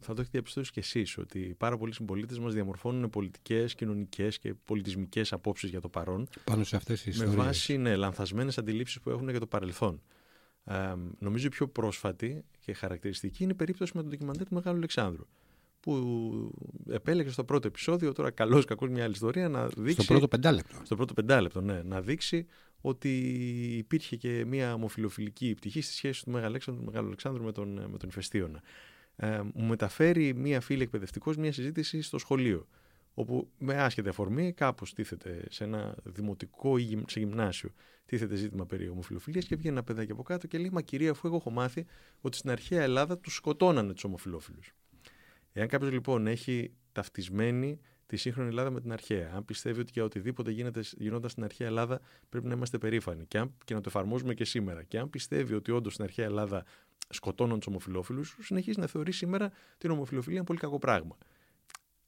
θα 0.00 0.14
το 0.14 0.20
έχετε 0.20 0.28
διαπιστώσει 0.30 0.72
κι 0.72 0.78
εσείς, 0.78 1.18
ότι 1.18 1.54
πάρα 1.58 1.76
πολλοί 1.76 1.94
συμπολίτες 1.94 2.38
μας 2.38 2.54
διαμορφώνουν 2.54 3.10
πολιτικές, 3.10 3.74
κοινωνικές 3.74 4.38
και 4.38 4.54
πολιτισμικές 4.64 5.32
απόψεις 5.32 5.70
για 5.70 5.80
το 5.80 5.88
παρόν. 5.88 6.28
Πάνω 6.44 6.64
σε 6.64 6.76
αυτές 6.76 7.02
τις 7.02 7.12
ιστορίες. 7.12 7.36
Με 7.36 7.44
βάση 7.44 7.76
ναι, 7.76 7.96
λανθασμένες 7.96 8.58
αντιλήψεις 8.58 9.00
που 9.00 9.10
έχουν 9.10 9.28
για 9.28 9.40
το 9.40 9.46
παρελθόν. 9.46 10.02
Ε, 10.64 10.94
νομίζω 11.18 11.46
η 11.46 11.50
πιο 11.50 11.68
πρόσφατη 11.68 12.44
και 12.60 12.72
χαρακτηριστική 12.72 13.42
είναι 13.42 13.52
η 13.52 13.56
περίπτωση 13.56 13.92
με 13.94 14.00
τον 14.00 14.10
ντοκιμαντέρ 14.10 14.46
του 14.46 14.54
Μεγάλου 14.54 14.76
Αλεξάνδρου. 14.76 15.26
Που 15.80 16.52
επέλεξε 16.88 17.32
στο 17.32 17.44
πρώτο 17.44 17.66
επεισόδιο, 17.66 18.12
τώρα 18.12 18.30
καλός 18.30 18.64
κακός 18.64 18.88
μια 18.88 19.04
άλλη 19.04 19.12
ιστορία, 19.12 19.48
να 19.48 19.66
δείξει. 19.66 19.92
Στο 19.92 20.04
πρώτο 20.04 20.28
πεντάλεπτο. 20.28 20.76
Στο 20.82 20.96
πρώτο 20.96 21.14
πεντάλεπτο, 21.14 21.60
ναι. 21.60 21.82
Να 21.82 22.00
δείξει 22.00 22.46
ότι 22.86 23.08
υπήρχε 23.76 24.16
και 24.16 24.44
μια 24.44 24.74
ομοφιλοφιλική 24.74 25.54
πτυχή 25.54 25.80
στη 25.80 25.92
σχέση 25.92 26.24
του 26.24 26.30
Μεγάλου 26.30 26.60
Αλεξάνδρου 26.94 27.44
με 27.44 27.52
τον, 27.52 27.68
με 27.90 27.98
τον 27.98 28.08
Ηφαιστίωνα. 28.08 28.62
Ε, 29.16 29.40
μου 29.54 29.66
μεταφέρει 29.66 30.34
μία 30.34 30.60
φίλη 30.60 30.82
εκπαιδευτικός 30.82 31.36
μια 31.36 31.52
συζήτηση 31.52 32.02
στο 32.02 32.18
σχολείο, 32.18 32.66
όπου 33.14 33.50
με 33.58 33.74
άσχετη 33.74 34.08
αφορμή 34.08 34.52
κάπως 34.52 34.94
τίθεται 34.94 35.44
σε 35.50 35.64
ένα 35.64 35.96
δημοτικό 36.04 36.78
ή 36.78 37.02
σε 37.06 37.18
γυμνάσιο 37.20 37.70
τίθεται 38.06 38.34
ζήτημα 38.34 38.66
περί 38.66 38.88
ομοφιλοφιλίας 38.88 39.44
και 39.44 39.56
βγαίνει 39.56 39.74
ένα 39.74 39.84
παιδάκι 39.84 40.12
από 40.12 40.22
κάτω 40.22 40.46
και 40.46 40.58
λέει 40.58 40.70
«Μα 40.72 40.82
κυρία, 40.82 41.10
αφού 41.10 41.26
εγώ 41.26 41.36
έχω 41.36 41.50
μάθει 41.50 41.86
ότι 42.20 42.36
στην 42.36 42.50
αρχαία 42.50 42.82
Ελλάδα 42.82 43.18
τους 43.18 43.34
σκοτώνανε 43.34 43.92
τους 43.92 44.04
ομοφιλόφιλους». 44.04 44.74
Εάν 45.52 45.68
κάποιος 45.68 45.90
λοιπόν 45.90 46.26
έχει 46.26 46.72
ταυτισμένη 46.92 47.80
τη 48.14 48.20
σύγχρονη 48.20 48.48
Ελλάδα 48.48 48.70
με 48.70 48.80
την 48.80 48.92
αρχαία. 48.92 49.32
Αν 49.34 49.44
πιστεύει 49.44 49.80
ότι 49.80 49.90
για 49.94 50.04
οτιδήποτε 50.04 50.50
γίνεται, 50.50 50.80
γινόταν 50.96 51.30
στην 51.30 51.44
αρχαία 51.44 51.66
Ελλάδα 51.66 52.00
πρέπει 52.28 52.46
να 52.46 52.54
είμαστε 52.54 52.78
περήφανοι 52.78 53.24
και, 53.26 53.38
αν, 53.38 53.54
και 53.64 53.74
να 53.74 53.80
το 53.80 53.88
εφαρμόζουμε 53.88 54.34
και 54.34 54.44
σήμερα. 54.44 54.82
Και 54.82 54.98
αν 54.98 55.10
πιστεύει 55.10 55.54
ότι 55.54 55.70
όντως 55.70 55.92
στην 55.92 56.04
αρχαία 56.04 56.24
Ελλάδα 56.24 56.64
σκοτώνουν 57.08 57.58
τους 57.58 57.66
ομοφυλόφιλου, 57.66 58.24
συνεχίζει 58.24 58.80
να 58.80 58.86
θεωρεί 58.86 59.12
σήμερα 59.12 59.52
την 59.78 59.90
ομοφυλοφιλία 59.90 60.36
ένα 60.36 60.46
πολύ 60.46 60.58
κακό 60.58 60.78
πράγμα. 60.78 61.18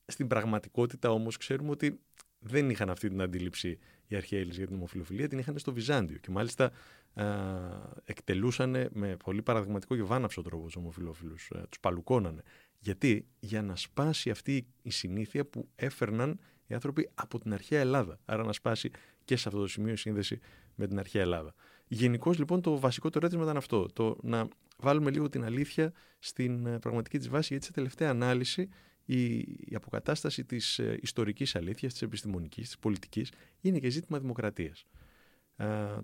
Στην 0.06 0.26
πραγματικότητα 0.26 1.10
όμως 1.10 1.36
ξέρουμε 1.36 1.70
ότι 1.70 2.00
δεν 2.46 2.70
είχαν 2.70 2.90
αυτή 2.90 3.08
την 3.08 3.20
αντίληψη 3.22 3.78
οι 4.06 4.16
αρχαίοι 4.16 4.38
Έλληνες 4.38 4.56
για 4.56 4.66
την 4.66 4.76
ομοφυλοφιλία, 4.76 5.28
την 5.28 5.38
είχαν 5.38 5.58
στο 5.58 5.72
Βυζάντιο. 5.72 6.18
Και 6.18 6.30
μάλιστα 6.30 6.72
α, 7.14 7.24
εκτελούσαν 8.04 8.88
με 8.92 9.16
πολύ 9.24 9.42
παραδειγματικό 9.42 9.96
και 9.96 10.02
βάναυσο 10.02 10.42
τρόπο 10.42 10.64
τους 10.64 10.76
ομοφυλόφιλου. 10.76 11.34
Τους 11.68 11.80
παλουκώνανε. 11.80 12.42
Γιατί, 12.78 13.26
για 13.40 13.62
να 13.62 13.76
σπάσει 13.76 14.30
αυτή 14.30 14.66
η 14.82 14.90
συνήθεια 14.90 15.44
που 15.44 15.68
έφερναν 15.76 16.40
οι 16.66 16.74
άνθρωποι 16.74 17.08
από 17.14 17.38
την 17.38 17.52
αρχαία 17.52 17.80
Ελλάδα. 17.80 18.18
Άρα 18.24 18.44
να 18.44 18.52
σπάσει 18.52 18.90
και 19.24 19.36
σε 19.36 19.48
αυτό 19.48 19.60
το 19.60 19.66
σημείο 19.66 19.92
η 19.92 19.96
σύνδεση 19.96 20.38
με 20.74 20.86
την 20.86 20.98
αρχαία 20.98 21.22
Ελλάδα. 21.22 21.54
Γενικώς 21.88 22.38
λοιπόν 22.38 22.60
το 22.60 22.78
βασικό 22.78 23.10
το 23.10 23.18
ρέτημα 23.18 23.42
ήταν 23.42 23.56
αυτό. 23.56 23.86
Το 23.92 24.16
να 24.22 24.48
βάλουμε 24.78 25.10
λίγο 25.10 25.28
την 25.28 25.44
αλήθεια 25.44 25.92
στην 26.18 26.66
ε, 26.66 26.78
πραγματική 26.78 27.18
της 27.18 27.28
βάση, 27.28 27.46
γιατί 27.50 27.64
σε 27.64 27.72
τελευταία 27.72 28.10
ανάλυση 28.10 28.68
η, 29.06 29.36
η 29.40 29.74
αποκατάσταση 29.74 30.44
της 30.44 30.78
ε, 30.78 30.98
ιστορικής 31.02 31.56
αλήθειας, 31.56 31.92
της 31.92 32.02
επιστημονικής, 32.02 32.66
της 32.66 32.78
πολιτικής 32.78 33.32
είναι 33.60 33.78
και 33.78 33.88
ζήτημα 33.88 34.18
δημοκρατίας 34.18 34.86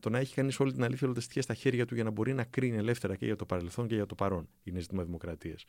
το 0.01 0.11
να 0.11 0.19
έχει 0.19 0.35
κανείς 0.35 0.61
όλη 0.61 0.73
την 0.73 0.85
αλήθεια, 0.85 1.07
όλα 1.07 1.17
τα 1.17 1.23
στοιχεία 1.23 1.43
στα 1.43 1.55
χέρια 1.55 1.87
του 1.87 1.95
για 1.95 2.05
να 2.05 2.11
μπορεί 2.11 2.35
να 2.35 2.45
κρίνει 2.45 2.77
ελεύθερα 2.77 3.17
και 3.17 3.25
για 3.25 3.37
το 3.37 3.45
παρελθόν 3.45 3.87
και 3.87 3.95
για 3.95 4.07
το 4.07 4.15
παρόν. 4.15 4.49
Είναι 4.63 4.81
ζήτημα 4.81 5.05
δημοκρατίας. 5.05 5.65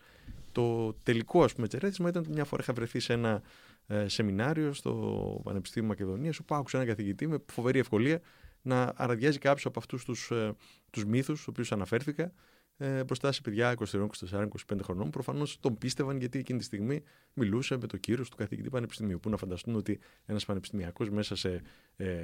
Το 0.52 0.94
τελικό, 0.94 1.44
ας 1.44 1.54
πούμε, 1.54 1.68
τσερέτισμα 1.68 2.10
ήταν 2.10 2.22
ότι 2.22 2.32
μια 2.32 2.46
φορά 2.46 2.64
είχα 2.64 2.74
βρεθεί 2.74 3.00
σε 3.00 3.14
ένα 3.14 3.42
ε, 3.88 4.08
σεμινάριο 4.08 4.74
στο 4.74 5.42
Πανεπιστήμιο 5.44 5.88
Μακεδονίας, 5.88 6.40
όπου 6.40 6.56
άκουσα 6.56 6.78
έναν 6.78 6.90
καθηγητή 6.90 7.28
με 7.28 7.38
φοβερή 7.52 7.80
ευκολία 7.80 8.22
να 8.62 8.94
αραδιάζει 8.96 9.38
κάποιου 9.38 9.70
από 9.70 9.80
αυτούς 9.80 10.06
τους 10.06 10.32
ε, 10.32 10.56
τους 10.90 11.06
μύθους, 11.06 11.36
στους 11.36 11.48
οποίους 11.48 11.72
αναφέρθηκα, 11.72 12.34
ε, 12.78 13.04
μπροστά 13.04 13.32
σε 13.32 13.42
παιδιά 13.42 13.76
23, 13.92 14.08
24, 14.30 14.48
25 14.72 14.80
χρονών. 14.84 15.10
Προφανώς 15.10 15.60
τον 15.60 15.78
πίστευαν 15.78 16.18
γιατί 16.18 16.40
εκείνη 16.40 16.60
τη 16.60 16.66
στιγμή 16.66 17.04
μιλούσε 17.34 17.78
με 17.78 17.88
το 17.88 17.98
κύριο 17.98 18.24
του 18.24 18.38
καθηγητή 18.38 18.70
πανεπιστημίου. 18.70 19.20
Πού 19.20 19.30
να 19.30 19.38
φανταστούν 19.38 19.76
ότι 19.76 20.00
ένας 20.26 20.46
πανεπιστημιακός 20.46 21.10
μέσα 21.10 21.36
σε, 21.36 21.62
ε, 21.96 22.22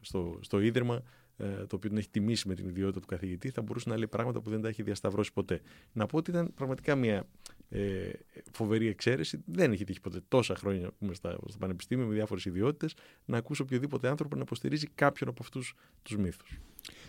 στο, 0.00 0.38
στο 0.42 0.60
ίδρυμα, 0.60 0.94
ε, 0.94 1.00
το 1.36 1.76
οποίο 1.76 1.88
τον 1.88 1.98
έχει 1.98 2.10
τιμήσει 2.10 2.48
με 2.48 2.54
την 2.54 2.68
ιδιότητα 2.68 3.00
του 3.00 3.06
καθηγητή, 3.06 3.50
θα 3.50 3.62
μπορούσε 3.62 3.88
να 3.88 3.96
λέει 3.96 4.06
πράγματα 4.06 4.40
που 4.40 4.50
δεν 4.50 4.60
τα 4.60 4.68
έχει 4.68 4.82
διασταυρώσει 4.82 5.32
ποτέ. 5.32 5.60
Να 5.92 6.06
πω 6.06 6.16
ότι 6.16 6.30
ήταν 6.30 6.52
πραγματικά 6.54 6.94
μια 6.94 7.26
ε, 7.68 8.10
φοβερή 8.52 8.86
εξαίρεση. 8.86 9.42
Δεν 9.46 9.72
έχει 9.72 9.84
τύχει 9.84 10.00
ποτέ 10.00 10.20
τόσα 10.28 10.56
χρόνια 10.56 10.90
που 10.98 11.14
στα, 11.14 11.38
στο 11.48 11.58
πανεπιστήμιο 11.58 12.06
με 12.06 12.14
διάφορες 12.14 12.44
ιδιότητες 12.44 12.94
να 13.24 13.36
ακούσω 13.36 13.62
οποιοδήποτε 13.62 14.08
άνθρωπο 14.08 14.36
να 14.36 14.42
υποστηρίζει 14.42 14.86
κάποιον 14.94 15.28
από 15.28 15.42
αυτούς 15.42 15.74
τους 16.02 16.16
μύθους. 16.16 16.58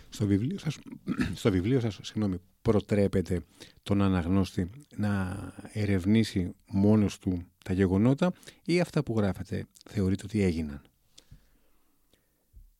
Στο 0.08 0.26
βιβλίο 0.26 0.58
σας, 0.58 0.78
στο 1.34 1.50
βιβλίο 1.50 1.80
σας 1.80 1.98
συγγνώμη, 2.02 2.40
προτρέπετε 2.62 3.40
τον 3.82 4.02
αναγνώστη 4.02 4.70
να 4.96 5.38
ερευνήσει 5.72 6.54
μόνος 6.66 7.18
του 7.18 7.46
τα 7.64 7.72
γεγονότα 7.72 8.32
ή 8.64 8.80
αυτά 8.80 9.02
που 9.02 9.18
γράφετε 9.18 9.66
θεωρείτε 9.90 10.22
ότι 10.24 10.42
έγιναν; 10.42 10.82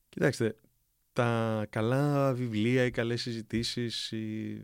Κοιτάξτε, 0.09 0.57
τα 1.18 1.66
καλά 1.70 2.32
βιβλία, 2.34 2.84
οι 2.84 2.90
καλές 2.90 3.22
συζητήσεις, 3.22 4.12
οι 4.12 4.60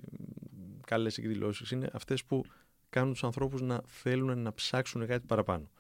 καλές 0.87 1.18
εκδηλώσεις 1.18 1.70
είναι 1.70 1.88
αυτές 1.92 2.25
που 2.25 2.44
κάνουν 2.90 3.12
τους 3.12 3.25
ανθρώπους 3.25 3.61
να 3.61 3.82
θέλουν 3.87 4.38
να 4.38 4.54
ψάξουν 4.54 5.06
κάτι 5.06 5.26
παραπάνω. 5.26 5.70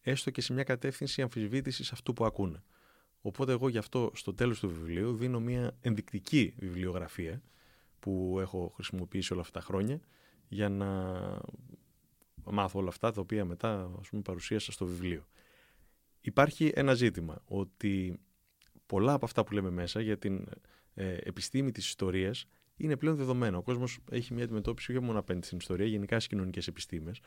Έστω 0.00 0.30
και 0.30 0.40
σε 0.40 0.52
μια 0.52 0.62
κατεύθυνση 0.62 1.22
αμφισβήτησης 1.22 1.92
αυτού 1.92 2.12
που 2.12 2.24
ακούνε. 2.24 2.62
Οπότε 3.20 3.52
εγώ 3.52 3.68
γι' 3.68 3.78
αυτό 3.78 4.10
στο 4.14 4.34
τέλος 4.34 4.60
του 4.60 4.68
βιβλίου 4.68 5.14
δίνω 5.14 5.40
μια 5.40 5.76
ενδεικτική 5.80 6.54
βιβλιογραφία 6.58 7.42
που 8.00 8.36
έχω 8.40 8.72
χρησιμοποιήσει 8.74 9.32
όλα 9.32 9.42
αυτά 9.42 9.58
τα 9.60 9.66
χρόνια 9.66 10.00
για 10.48 10.68
να 10.68 10.88
μάθω 12.44 12.78
όλα 12.78 12.88
αυτά 12.88 13.12
τα 13.12 13.20
οποία 13.20 13.44
μετά 13.44 13.90
ας 14.00 14.08
πούμε, 14.08 14.22
παρουσίασα 14.22 14.72
στο 14.72 14.86
βιβλίο. 14.86 15.26
Υπάρχει 16.20 16.72
ένα 16.74 16.94
ζήτημα 16.94 17.42
ότι 17.44 18.20
πολλά 18.86 19.12
από 19.12 19.24
αυτά 19.24 19.44
που 19.44 19.52
λέμε 19.52 19.70
μέσα 19.70 20.00
για 20.00 20.18
την 20.18 20.46
ε, 20.94 21.16
επιστήμη 21.22 21.72
της 21.72 21.86
ιστορίας 21.86 22.46
είναι 22.76 22.96
πλέον 22.96 23.16
δεδομένο. 23.16 23.58
Ο 23.58 23.62
κόσμος 23.62 23.98
έχει 24.10 24.34
μια 24.34 24.44
αντιμετώπιση 24.44 24.92
όχι 24.92 25.00
μόνο 25.04 25.18
απέναντι 25.18 25.46
στην 25.46 25.58
ιστορία, 25.58 25.86
γενικά 25.86 26.14
στις 26.14 26.26
κοινωνικές 26.26 26.66
επιστήμες, 26.66 27.20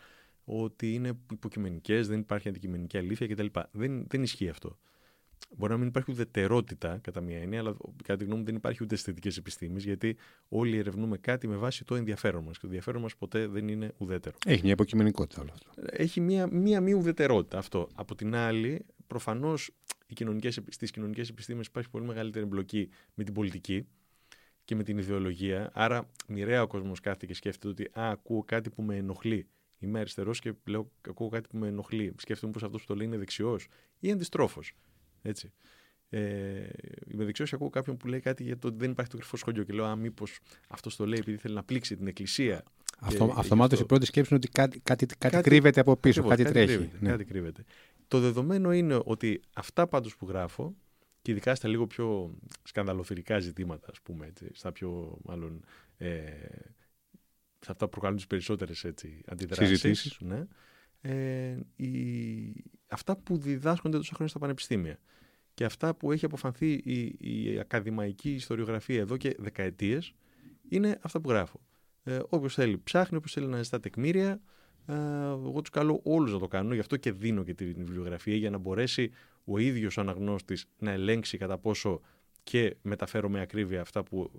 ότι 0.45 0.93
είναι 0.93 1.19
υποκειμενικές, 1.31 2.07
δεν 2.07 2.19
υπάρχει 2.19 2.49
αντικειμενική 2.49 2.97
αλήθεια 2.97 3.27
κτλ. 3.27 3.45
Δεν, 3.71 4.05
δεν 4.07 4.23
ισχύει 4.23 4.49
αυτό. 4.49 4.77
Μπορεί 5.57 5.71
να 5.71 5.77
μην 5.77 5.87
υπάρχει 5.87 6.11
ουδετερότητα 6.11 6.97
κατά 6.97 7.21
μία 7.21 7.39
έννοια, 7.39 7.59
αλλά 7.59 7.75
κατά 8.03 8.17
τη 8.17 8.23
γνώμη 8.23 8.39
μου 8.39 8.45
δεν 8.45 8.55
υπάρχει 8.55 8.83
ούτε 8.83 8.95
αισθητικέ 8.95 9.29
επιστήμε, 9.37 9.79
γιατί 9.79 10.17
όλοι 10.47 10.77
ερευνούμε 10.77 11.17
κάτι 11.17 11.47
με 11.47 11.55
βάση 11.55 11.85
το 11.85 11.95
ενδιαφέρον 11.95 12.43
μας. 12.43 12.53
Και 12.53 12.59
το 12.59 12.65
ενδιαφέρον 12.65 13.01
μας 13.01 13.15
ποτέ 13.15 13.47
δεν 13.47 13.67
είναι 13.67 13.93
ουδέτερο. 13.97 14.37
Έχει 14.45 14.61
μια 14.63 14.71
υποκειμενικότητα 14.71 15.41
όλο 15.41 15.51
αυτό. 15.53 15.71
Έχει 15.85 16.21
μια, 16.21 16.47
μια 16.51 16.81
μη 16.81 16.93
ουδετερότητα 16.93 17.57
αυτό. 17.57 17.89
Από 17.95 18.15
την 18.15 18.35
άλλη, 18.35 18.85
προφανώς 19.07 19.71
στις 20.69 20.91
κοινωνικές 20.91 21.29
επιστήμες 21.29 21.65
υπάρχει 21.67 21.89
πολύ 21.89 22.05
μεγαλύτερη 22.05 22.45
εμπλοκή 22.45 22.89
με 23.13 23.23
την 23.23 23.33
πολιτική 23.33 23.87
και 24.65 24.75
με 24.75 24.83
την 24.83 24.97
ιδεολογία. 24.97 25.69
Άρα, 25.73 26.09
μοιραία 26.27 26.61
ο 26.61 26.67
κόσμος 26.67 26.99
κάθεται 26.99 27.25
και 27.25 27.33
σκέφτεται 27.33 27.67
ότι 27.67 27.99
Α, 27.99 28.09
ακούω 28.09 28.43
κάτι 28.43 28.69
που 28.69 28.81
με 28.81 28.95
ενοχλεί. 28.95 29.47
Είμαι 29.79 29.99
αριστερός 29.99 30.39
και 30.39 30.53
λέω, 30.65 30.91
ακούω 31.07 31.29
κάτι 31.29 31.47
που 31.49 31.57
με 31.57 31.67
ενοχλεί. 31.67 32.13
Σκέφτομαι 32.17 32.51
πως 32.51 32.63
αυτός 32.63 32.81
που 32.81 32.87
το 32.87 32.95
λέει 32.95 33.05
είναι 33.05 33.17
δεξιός 33.17 33.67
ή 33.99 34.11
αντιστρόφο. 34.11 34.61
Έτσι. 35.27 35.51
Ε, 36.09 36.67
είμαι 37.07 37.25
δεξιό 37.25 37.45
και 37.45 37.55
ακούω 37.55 37.69
κάποιον 37.69 37.97
που 37.97 38.07
λέει 38.07 38.19
κάτι 38.19 38.43
για 38.43 38.57
το 38.57 38.67
ότι 38.67 38.77
δεν 38.77 38.91
υπάρχει 38.91 39.11
το 39.11 39.17
κρυφό 39.17 39.37
σχολείο 39.37 39.63
και 39.63 39.73
λέω, 39.73 39.85
Α, 39.85 39.95
μήπως 39.95 40.39
αυτός 40.67 40.95
το 40.95 41.05
λέει 41.05 41.19
επειδή 41.19 41.37
θέλει 41.37 41.53
να 41.53 41.63
πλήξει 41.63 41.95
την 41.95 42.07
εκκλησία. 42.07 42.63
Αυτό, 42.99 43.33
αυτομάτως 43.37 43.79
η 43.79 43.85
πρώτη 43.85 44.05
σκέψη 44.05 44.33
είναι 44.33 44.41
ότι 44.43 44.51
κάτι, 44.53 44.79
κάτι, 44.79 45.05
κάτι, 45.05 45.17
κάτι 45.17 45.49
κρύβεται 45.49 45.79
από 45.79 45.97
πίσω, 45.97 46.19
Ακριβώς, 46.19 46.43
κάτι, 46.43 46.51
τρέχει. 46.51 46.77
Κρύβεται, 46.77 46.97
ναι. 46.99 47.09
Κάτι 47.09 47.25
κρύβεται. 47.25 47.63
Το 48.07 48.19
δεδομένο 48.19 48.71
είναι 48.71 48.99
ότι 49.03 49.41
αυτά 49.53 49.87
πάντως 49.87 50.15
που 50.15 50.27
γράφω 50.27 50.75
και 51.21 51.31
ειδικά 51.31 51.55
στα 51.55 51.67
λίγο 51.67 51.87
πιο 51.87 52.35
σκανδαλοθυρικά 52.63 53.39
ζητήματα, 53.39 53.87
ας 53.91 54.01
πούμε, 54.01 54.25
έτσι, 54.25 54.49
στα 54.53 54.71
πιο 54.71 55.17
μάλλον 55.23 55.65
ε, 55.97 56.21
σε 57.59 57.71
αυτά 57.71 57.85
που 57.85 57.89
προκαλούν 57.89 58.15
τις 58.15 58.27
περισσότερες 58.27 58.83
έτσι, 58.83 59.21
αντιδράσεις. 59.27 59.67
Συζητήσεις. 59.67 60.17
Ναι, 60.19 60.45
ε, 61.01 61.57
η, 61.75 61.87
αυτά 62.87 63.17
που 63.17 63.37
διδάσκονται 63.37 63.97
τόσα 63.97 64.11
χρόνια 64.13 64.29
στα 64.29 64.39
πανεπιστήμια 64.39 64.99
και 65.53 65.65
αυτά 65.65 65.95
που 65.95 66.11
έχει 66.11 66.25
αποφανθεί 66.25 66.71
η, 66.71 67.15
η 67.19 67.59
ακαδημαϊκή 67.59 68.33
ιστοριογραφία 68.33 68.99
εδώ 68.99 69.17
και 69.17 69.35
δεκαετίες 69.39 70.13
είναι 70.69 70.99
αυτά 71.01 71.21
που 71.21 71.29
γράφω. 71.29 71.59
Ε, 72.03 72.19
όποιος 72.29 72.53
θέλει 72.53 72.77
ψάχνει, 72.83 73.17
όποιος 73.17 73.33
θέλει 73.33 73.47
να 73.47 73.63
ζητά 73.63 73.79
τεκμήρια, 73.79 74.41
ε, 74.85 74.93
εγώ 75.27 75.61
τους 75.61 75.69
καλώ 75.69 75.99
όλους 76.03 76.31
να 76.31 76.39
το 76.39 76.47
κάνουν, 76.47 76.73
γι' 76.73 76.79
αυτό 76.79 76.97
και 76.97 77.11
δίνω 77.11 77.43
και 77.43 77.53
την 77.53 77.73
βιβλιογραφία 77.75 78.35
για 78.35 78.49
να 78.49 78.57
μπορέσει 78.57 79.11
ο 79.43 79.57
ίδιος 79.57 79.97
ο 79.97 80.01
αναγνώστης 80.01 80.65
να 80.77 80.91
ελέγξει 80.91 81.37
κατά 81.37 81.57
πόσο 81.57 82.01
και 82.43 82.75
μεταφέρω 82.81 83.29
με 83.29 83.41
ακρίβεια 83.41 83.81
αυτά 83.81 84.03
που 84.03 84.31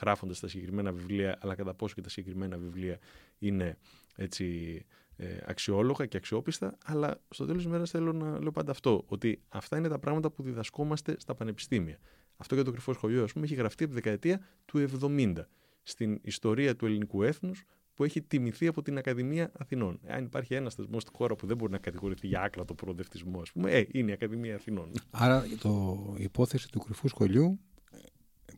γράφονται 0.00 0.34
στα 0.34 0.48
συγκεκριμένα 0.48 0.92
βιβλία, 0.92 1.38
αλλά 1.40 1.54
κατά 1.54 1.74
πόσο 1.74 1.94
και 1.94 2.00
τα 2.00 2.08
συγκεκριμένα 2.08 2.58
βιβλία 2.58 2.98
είναι 3.38 3.78
έτσι 4.16 4.46
ε, 4.78 5.03
αξιόλογα 5.44 6.06
και 6.06 6.16
αξιόπιστα. 6.16 6.78
Αλλά 6.84 7.20
στο 7.28 7.44
τέλος 7.44 7.62
της 7.62 7.70
ημέρας 7.70 7.90
θέλω 7.90 8.12
να 8.12 8.40
λέω 8.40 8.50
πάντα 8.50 8.70
αυτό, 8.70 9.04
ότι 9.06 9.42
αυτά 9.48 9.76
είναι 9.76 9.88
τα 9.88 9.98
πράγματα 9.98 10.30
που 10.30 10.42
διδασκόμαστε 10.42 11.14
στα 11.18 11.34
πανεπιστήμια. 11.34 11.98
Αυτό 12.36 12.54
για 12.54 12.64
το 12.64 12.70
κρυφό 12.70 12.92
σχολείο, 12.92 13.22
ας 13.22 13.32
πούμε, 13.32 13.44
έχει 13.44 13.54
γραφτεί 13.54 13.84
από 13.84 13.92
τη 13.94 14.00
δεκαετία 14.00 14.46
του 14.64 14.86
70 15.00 15.34
στην 15.82 16.18
ιστορία 16.22 16.76
του 16.76 16.86
ελληνικού 16.86 17.22
έθνους 17.22 17.64
που 17.94 18.04
έχει 18.04 18.22
τιμηθεί 18.22 18.66
από 18.66 18.82
την 18.82 18.98
Ακαδημία 18.98 19.52
Αθηνών. 19.58 20.00
Αν 20.06 20.24
υπάρχει 20.24 20.54
ένας 20.54 20.74
θεσμός 20.74 21.02
στη 21.02 21.10
χώρα 21.14 21.34
που 21.34 21.46
δεν 21.46 21.56
μπορεί 21.56 21.72
να 21.72 21.78
κατηγορηθεί 21.78 22.26
για 22.26 22.40
άκρατο 22.40 22.74
προοδευτισμό, 22.74 23.40
ας 23.40 23.52
πούμε, 23.52 23.70
ε, 23.70 23.86
είναι 23.92 24.10
η 24.10 24.12
Ακαδημία 24.14 24.54
Αθηνών. 24.54 24.90
Άρα 25.10 25.44
το, 25.60 26.14
η 26.18 26.22
υπόθεση 26.22 26.68
του 26.68 26.78
κρυφού 26.78 27.08
σχολείου 27.08 27.60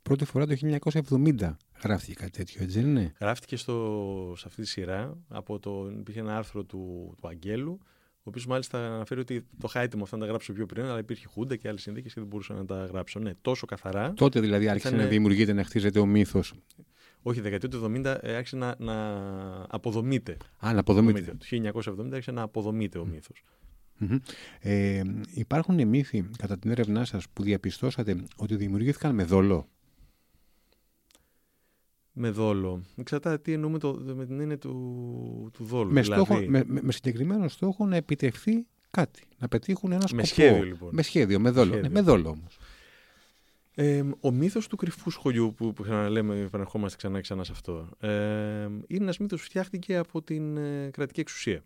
πρώτη 0.06 0.24
φορά 0.24 0.46
το 0.46 0.54
1970 1.08 1.56
γράφτηκε 1.82 2.14
κάτι 2.14 2.30
τέτοιο, 2.30 2.62
έτσι 2.62 2.80
δεν 2.80 2.88
είναι; 2.88 3.12
Γράφτηκε 3.20 3.56
στο, 3.56 4.34
σε 4.36 4.44
αυτή 4.46 4.62
τη 4.62 4.68
σειρά. 4.68 5.18
Από 5.28 5.58
το, 5.58 5.90
υπήρχε 5.98 6.20
ένα 6.20 6.36
άρθρο 6.36 6.64
του, 6.64 7.14
του 7.20 7.28
Αγγέλου, 7.28 7.78
ο 8.16 8.22
οποίος 8.22 8.46
μάλιστα 8.46 8.94
αναφέρει 8.94 9.20
ότι 9.20 9.40
το 9.40 9.66
είχα 9.68 9.80
έτοιμο 9.80 10.02
αυτά 10.02 10.16
να 10.16 10.22
τα 10.22 10.28
γράψω 10.28 10.52
πιο 10.52 10.66
πριν, 10.66 10.84
αλλά 10.84 10.98
υπήρχε 10.98 11.26
χούντα 11.26 11.56
και 11.56 11.68
άλλες 11.68 11.82
συνθήκες 11.82 12.12
και 12.12 12.20
δεν 12.20 12.28
μπορούσα 12.28 12.54
να 12.54 12.64
τα 12.64 12.84
γράψω. 12.84 13.18
Ναι, 13.18 13.32
τόσο 13.40 13.66
καθαρά. 13.66 14.12
Τότε 14.12 14.40
δηλαδή 14.40 14.68
άρχισε 14.68 14.88
Ήτανε- 14.88 15.04
να 15.04 15.10
δημιουργείται, 15.10 15.52
να 15.52 15.64
χτίζεται 15.64 15.98
ο 15.98 16.06
μύθος. 16.06 16.54
Όχι, 17.22 17.40
δεκαετία 17.40 17.68
του 17.68 17.92
70 18.04 18.18
ε, 18.20 18.34
άρχισε 18.34 18.56
να, 18.56 18.74
να 18.78 18.94
αποδομείται. 19.68 20.36
Α, 20.66 20.72
να 20.72 20.80
αποδομείται. 20.80 21.36
Το 21.38 21.46
1970 21.48 22.08
άρχισε 22.12 22.30
να 22.30 22.42
αποδομείται 22.42 22.98
ο 22.98 23.04
μύθος. 23.04 23.44
Μμμ. 23.98 24.18
Ε, 24.60 25.02
υπάρχουν 25.34 25.88
μύθοι 25.88 26.28
κατά 26.38 26.58
την 26.58 26.70
έρευνά 26.70 27.04
σας 27.04 27.28
που 27.32 27.42
διαπιστώσατε 27.42 28.24
ότι 28.36 28.56
δημιουργήθηκαν 28.56 29.14
με 29.14 29.24
δόλο; 29.24 29.68
Με 32.18 32.30
δόλο. 32.30 32.82
Εξαρτάται 32.96 33.38
τι 33.38 33.52
εννοούμε 33.52 33.78
το, 33.78 34.02
με 34.14 34.26
την 34.26 34.40
έννοια 34.40 34.58
του, 34.58 35.50
του 35.52 35.64
δόλου. 35.64 35.92
Με, 35.92 36.00
δηλαδή, 36.00 36.24
στόχο, 36.24 36.40
με, 36.40 36.64
με, 36.66 36.80
με 36.82 36.92
συγκεκριμένο 36.92 37.48
στόχο 37.48 37.86
να 37.86 37.96
επιτευχθεί 37.96 38.66
κάτι. 38.90 39.22
Να 39.38 39.48
πετύχουν 39.48 39.92
ένα 39.92 40.00
σκοπό. 40.00 40.16
Με 40.16 40.24
σχέδιο, 40.26 40.62
λοιπόν. 40.62 40.90
Με 40.92 41.02
σχέδιο, 41.02 41.40
με 41.40 41.50
δόλο. 41.50 41.70
σχέδιο. 41.70 41.88
Ναι, 41.88 41.94
με 41.94 42.00
δόλο 42.00 42.28
όμως. 42.28 42.58
Ε, 43.74 44.02
ο 44.20 44.30
μύθος 44.30 44.66
του 44.66 44.76
κρυφού 44.76 45.10
σχολείου, 45.10 45.54
που, 45.56 45.72
που 45.72 45.82
ξαναλέμε, 45.82 46.40
επανερχόμαστε 46.40 46.96
ξανά 46.96 47.14
και 47.14 47.22
ξανά 47.22 47.44
σε 47.44 47.52
αυτό, 47.52 47.88
ε, 47.98 48.08
είναι 48.86 49.02
ένας 49.02 49.18
μύθος 49.18 49.40
που 49.40 49.46
φτιάχτηκε 49.46 49.96
από 49.96 50.22
την 50.22 50.56
ε, 50.56 50.90
κρατική 50.92 51.20
εξουσία. 51.20 51.64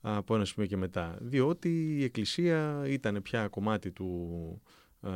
Από 0.00 0.34
ένα 0.34 0.44
σημείο 0.44 0.68
και 0.68 0.76
μετά. 0.76 1.18
Διότι 1.20 1.96
η 1.98 2.04
Εκκλησία 2.04 2.82
ήταν 2.86 3.22
πια 3.22 3.48
κομμάτι 3.48 3.90
του 3.90 4.62
ε, 5.02 5.08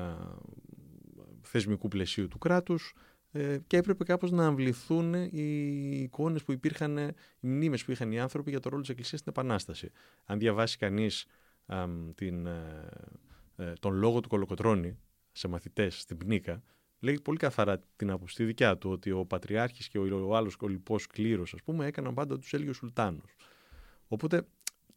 θεσμικού 1.43 1.89
πλαισίου 1.89 2.29
του 2.29 2.39
κράτους 2.39 2.95
ε, 3.37 3.59
και 3.67 3.77
έπρεπε 3.77 4.05
κάπως 4.05 4.31
να 4.31 4.47
αμβληθούν 4.47 5.15
οι 5.15 6.01
εικόνες 6.03 6.43
που 6.43 6.53
υπήρχαν, 6.53 6.97
οι 7.41 7.47
μνήμες 7.49 7.85
που 7.85 7.91
είχαν 7.91 8.13
οι 8.13 8.21
άνθρωποι 8.21 8.51
για 8.51 8.61
το 8.61 8.69
ρόλο 8.69 8.81
της 8.81 8.91
Εκκλησίας 8.91 9.21
στην 9.21 9.33
Επανάσταση. 9.37 9.91
Αν 10.25 10.39
διαβάσει 10.39 10.77
κανείς 10.79 11.27
αμ, 11.67 12.11
την, 12.15 12.47
ε, 12.47 12.89
ε, 13.57 13.73
τον 13.81 13.95
λόγο 13.95 14.21
του 14.21 14.29
Κολοκοτρώνη 14.29 14.99
σε 15.33 15.49
μαθητές 15.49 16.01
στην 16.01 16.17
Πνίκα, 16.17 16.63
λέει 17.01 17.21
πολύ 17.23 17.39
καθαρά 17.39 17.81
την 17.97 18.11
άποψη 18.11 18.37
τη 18.37 18.45
δικιά 18.45 18.79
του 18.79 18.91
ότι 18.91 19.11
ο 19.11 19.25
Πατριάρχης 19.25 19.89
και 19.89 19.99
ο, 19.99 20.27
ο 20.29 20.37
άλλος 20.37 20.57
ο 20.61 20.69
λοιπός 20.69 21.07
κλήρος 21.07 21.55
ας 21.55 21.63
πούμε 21.63 21.87
έκαναν 21.87 22.15
πάντα 22.15 22.39
τους 22.39 22.53
Έλγιους 22.53 22.77
Σουλτάνους. 22.77 23.37
Οπότε 24.09 24.43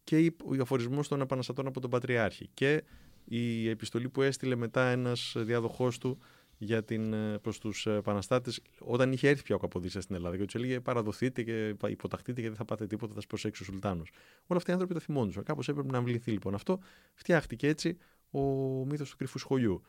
και 0.04 0.18
η- 0.18 0.36
ο 0.44 0.54
αφορισμός 0.60 1.08
των 1.08 1.20
επαναστατών 1.20 1.66
από 1.66 1.80
τον 1.80 1.90
Πατριάρχη 1.90 2.48
και 2.54 2.84
η 3.24 3.68
επιστολή 3.68 4.08
που 4.08 4.22
έστειλε 4.22 4.54
μετά 4.56 4.88
ένας 4.90 5.34
διάδοχός 5.38 5.98
του 5.98 6.18
για 6.62 6.84
την, 6.84 7.12
ε, 7.12 7.38
προς 7.38 7.58
τους 7.58 7.86
επαναστάτες 7.86 8.60
όταν 8.78 9.12
είχε 9.12 9.28
έρθει 9.28 9.42
πια 9.42 9.54
ο 9.54 9.58
Καποδίστρια 9.58 10.00
στην 10.02 10.14
Ελλάδα 10.14 10.36
και 10.36 10.44
τους 10.44 10.54
έλεγε 10.54 10.80
παραδοθείτε 10.80 11.42
και 11.42 11.74
πα- 11.78 11.90
υποταχτείτε 11.90 12.40
και 12.40 12.46
δεν 12.46 12.56
θα 12.56 12.64
πάτε 12.64 12.86
τίποτα, 12.86 13.08
θα 13.12 13.14
σας 13.20 13.26
προσέξει 13.26 13.62
ο 13.62 13.64
Σουλτάνος. 13.64 14.10
Όλα 14.46 14.58
αυτά 14.58 14.70
οι 14.70 14.72
άνθρωποι 14.72 14.94
τα 14.94 15.00
θυμόντουσαν. 15.00 15.42
Κάπως 15.42 15.68
έπρεπε 15.68 15.90
να 15.90 15.98
αμβληθεί 15.98 16.30
λοιπόν 16.30 16.54
αυτό. 16.54 16.78
Φτιάχτηκε 17.14 17.66
έτσι 17.68 17.96
ο 18.30 18.40
μύθος 18.86 19.10
του 19.10 19.16
κρυφού 19.16 19.38
σχολείου. 19.38 19.82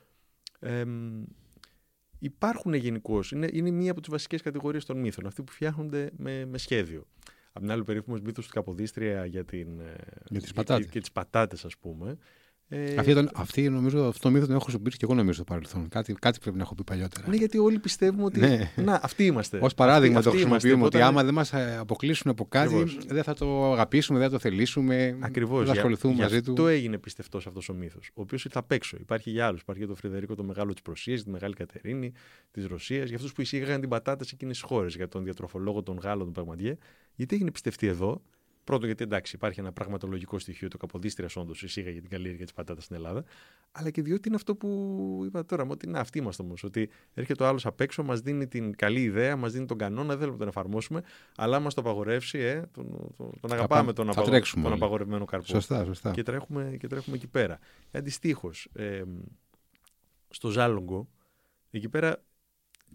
Εμ, 0.60 1.24
υπάρχουν 2.20 2.74
γενικώς, 2.74 3.32
είναι, 3.32 3.50
είναι 3.52 3.72
μία 3.72 3.92
από 3.92 4.02
τις 4.02 4.10
βασικές 4.10 4.42
κατηγορίες 4.42 4.86
των 4.86 4.98
μύθων, 5.00 5.26
αυτοί 5.26 5.44
που 5.44 5.52
φτιάχνονται 5.52 6.12
με, 6.18 6.46
με 6.46 6.58
σχέδιο. 6.58 7.06
Απ' 7.54 7.62
την 7.62 7.72
άλλη, 7.72 7.82
ο 7.82 7.84
περίφημος 7.84 8.22
μύθος 8.22 8.46
του 8.48 8.54
Καποδίστρια 8.54 9.26
για, 9.26 9.46
την, 9.46 9.80
ε, 9.80 9.96
Για 10.30 10.40
τις 10.40 10.48
και- 10.48 10.54
πατάτες. 10.54 10.86
Και, 10.86 10.92
και 10.92 11.00
τις 11.00 11.12
πατάτες, 11.12 11.66
ας 11.66 11.78
πούμε. 11.78 12.18
Ε, 12.74 12.96
Αυτή, 12.98 13.12
ήταν, 13.12 13.30
αυτή 13.36 13.70
νομίζω, 13.70 14.06
αυτό 14.06 14.20
το 14.22 14.30
μύθο 14.30 14.46
τον 14.46 14.54
έχω 14.56 14.64
χρησιμοποιήσει 14.64 14.98
και 14.98 15.06
εγώ 15.06 15.14
νομίζω 15.14 15.34
στο 15.34 15.44
παρελθόν. 15.44 15.88
Κάτι, 15.90 16.14
κάτι 16.14 16.40
πρέπει 16.40 16.58
να 16.58 16.64
έχω 16.64 16.76
πει 16.76 16.84
παλιότερα. 16.84 17.28
Ναι, 17.30 17.36
γιατί 17.36 17.58
όλοι 17.58 17.80
πιστεύουμε 17.80 18.24
ότι. 18.24 18.40
Ναι. 18.40 18.72
Να, 18.76 19.00
αυτοί 19.04 19.26
είμαστε. 19.26 19.58
Ω 19.62 19.68
παράδειγμα 19.76 20.18
Αυτοί- 20.18 20.32
το 20.32 20.38
αυτοί 20.38 20.48
είμαστε. 20.48 20.68
χρησιμοποιούμε 20.68 20.86
ότι 20.86 20.96
Όταν- 20.98 21.08
άμα 21.10 21.24
δεν 21.24 21.34
μας 21.34 21.54
αποκλείσουν 21.80 22.32
από 22.32 22.46
κάτι, 22.46 22.74
Ακριβώς. 22.76 23.06
δεν 23.08 23.24
θα 23.24 23.34
το 23.34 23.72
αγαπήσουμε, 23.74 24.20
δεν 24.20 24.28
θα 24.28 24.34
το 24.34 24.40
θελήσουμε. 24.40 25.18
Ακριβώς. 25.20 25.58
Δεν 25.58 25.66
θα 25.68 25.72
ασχοληθούμε 25.74 26.14
μαζί 26.14 26.42
του. 26.42 26.52
Αυτό 26.52 26.68
έγινε 26.68 26.98
πιστευτός 26.98 27.48
αυτός 27.48 27.70
ο 27.70 27.74
μύθος. 27.74 28.10
Ο 28.14 28.22
οποίος 28.22 28.46
ήρθε 28.46 28.60
απ' 28.60 28.72
έξω. 28.72 28.98
Υπάρχει 29.00 29.30
για 29.30 29.46
άλλους. 29.48 29.62
Υπάρχει 29.62 29.80
για 29.82 29.90
τον 29.90 30.00
Φρυδερίκο 30.02 30.36
το 30.36 30.44
Μεγάλο 30.44 30.72
της 30.74 30.82
Προσίας, 30.82 31.24
τη 31.24 31.30
Μεγάλη 31.30 31.54
Κατερίνη 31.54 32.12
της 32.52 32.66
Ρωσίας, 32.68 33.08
για 33.08 33.16
αυτούς 33.18 33.34
που 33.34 33.42
εισήγαγαν 33.42 33.80
την 33.80 33.90
πατάτα 33.90 34.24
σε 34.24 34.32
εκείνες 34.34 34.60
τις 34.60 34.66
χώρες, 34.70 34.96
για 34.96 35.08
τον 35.08 35.24
διατροφολόγο 35.24 35.84
τον 35.84 35.98
Γάλλο 36.02 36.24
τον 36.24 36.34
Παγματιέ. 36.34 36.78
Γιατί 37.16 37.36
έγινε 37.36 37.52
πιστευτή 37.52 37.88
εδώ. 37.88 38.22
Πρώτον, 38.72 38.88
γιατί 38.90 39.04
εντάξει, 39.04 39.36
υπάρχει 39.36 39.60
ένα 39.60 39.72
πραγματολογικό 39.72 40.40
στοιχείο. 40.40 40.68
Το 40.68 40.78
Καποδίστριας 40.78 41.36
όντως 41.36 41.64
εισήγαγε 41.64 42.00
την 42.02 42.10
καλλιέργεια 42.10 42.44
της 42.46 42.54
πατάτας 42.54 42.84
στην 42.84 42.96
Ελλάδα. 42.96 43.24
Αλλά 43.72 43.90
και 43.90 44.02
διότι 44.02 44.28
είναι 44.28 44.36
αυτό 44.38 44.56
που 44.56 45.22
είπα 45.26 45.46
τώρα, 45.46 45.64
μου, 45.66 45.70
ότι 45.74 45.88
να, 45.88 46.00
αυτοί 46.00 46.18
είμαστε 46.20 46.44
όμως. 46.44 46.64
Ότι 46.64 46.90
έρχεται 47.14 47.44
ο 47.44 47.48
άλλος 47.48 47.66
απ' 47.66 47.82
έξω, 47.82 48.04
μας 48.04 48.20
δίνει 48.20 48.48
την 48.48 48.76
καλή 48.76 49.02
ιδέα, 49.02 49.36
μας 49.36 49.52
δίνει 49.52 49.66
τον 49.66 49.78
κανόνα, 49.78 50.08
δεν 50.08 50.18
θέλουμε 50.18 50.32
να 50.34 50.38
τον 50.40 50.48
εφαρμόσουμε, 50.48 51.02
αλλά 51.36 51.60
μας 51.60 51.74
το 51.74 51.82
απαγορεύσει, 51.82 52.38
ε, 52.40 52.62
τον, 52.72 52.90
τον, 53.18 53.32
τον 53.42 53.52
αγαπάμε 53.52 53.68
πάμε- 53.68 53.94
τον, 53.94 54.06
θα 54.06 54.12
απαγο- 54.12 54.30
τρέξουμε 54.30 54.62
τον 54.64 54.72
όλοι. 54.72 54.82
απαγορευμένο 54.82 55.26
καρπό 55.26 55.46
Σωστά, 55.48 55.86
σωστά. 55.86 56.12
και 56.12 56.24
τρέχουμε, 56.24 56.76
και 56.80 56.88
τρέχουμε 56.88 57.16
εκεί 57.16 57.28
πέρα. 57.28 57.60
Αντιστοίχως, 57.92 58.68
ε, 58.74 59.02
στο 60.30 60.50
Ζάλογκο, 60.50 61.08
εκεί 61.72 61.90
πέρα 61.90 62.24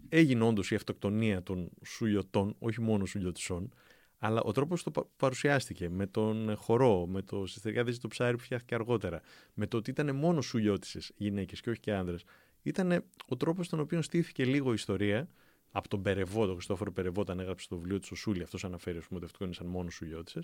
έγινε 0.09 0.43
όντως 0.43 0.71
η 0.71 0.75
αυτοκτονία 0.75 1.43
των 1.43 1.69
σουλιωτών, 1.85 2.55
όχι 2.59 2.81
μόνο 2.81 3.05
σουλιωτισών, 3.05 3.73
αλλά 4.19 4.41
ο 4.41 4.51
τρόπος 4.51 4.83
που 4.83 4.91
το 4.91 5.09
παρουσιάστηκε 5.17 5.89
με 5.89 6.07
τον 6.07 6.55
χορό, 6.55 7.05
με 7.07 7.21
το 7.21 7.45
συστεριάδε 7.45 7.91
το 7.91 8.07
ψάρι 8.07 8.35
που 8.37 8.43
φτιάχτηκε 8.43 8.75
αργότερα, 8.75 9.21
με 9.53 9.67
το 9.67 9.77
ότι 9.77 9.89
ήταν 9.89 10.15
μόνο 10.15 10.41
σουλιώτισε 10.41 10.99
γυναίκες 11.17 11.61
και 11.61 11.69
όχι 11.69 11.79
και 11.79 11.93
άνδρες, 11.93 12.23
ήταν 12.61 13.03
ο 13.27 13.37
τρόπος 13.37 13.65
στον 13.65 13.79
οποίο 13.79 14.01
στήθηκε 14.01 14.45
λίγο 14.45 14.69
η 14.69 14.73
ιστορία 14.75 15.29
από 15.71 15.87
τον 15.87 16.01
Περεβό, 16.01 16.45
τον 16.45 16.53
Χριστόφορο 16.53 16.91
Περεβό, 16.91 17.21
όταν 17.21 17.39
έγραψε 17.39 17.67
το 17.67 17.77
βιβλίο 17.77 17.99
του 17.99 18.07
ο 18.11 18.15
Σούλη, 18.15 18.43
αυτός 18.43 18.63
αναφέρει, 18.63 18.97
ας 18.97 19.05
πούμε, 19.05 19.15
ότι 19.15 19.25
αυτοκτόνησαν 19.25 19.67
μόνο 19.67 19.89
σουλιώτισε, 19.89 20.39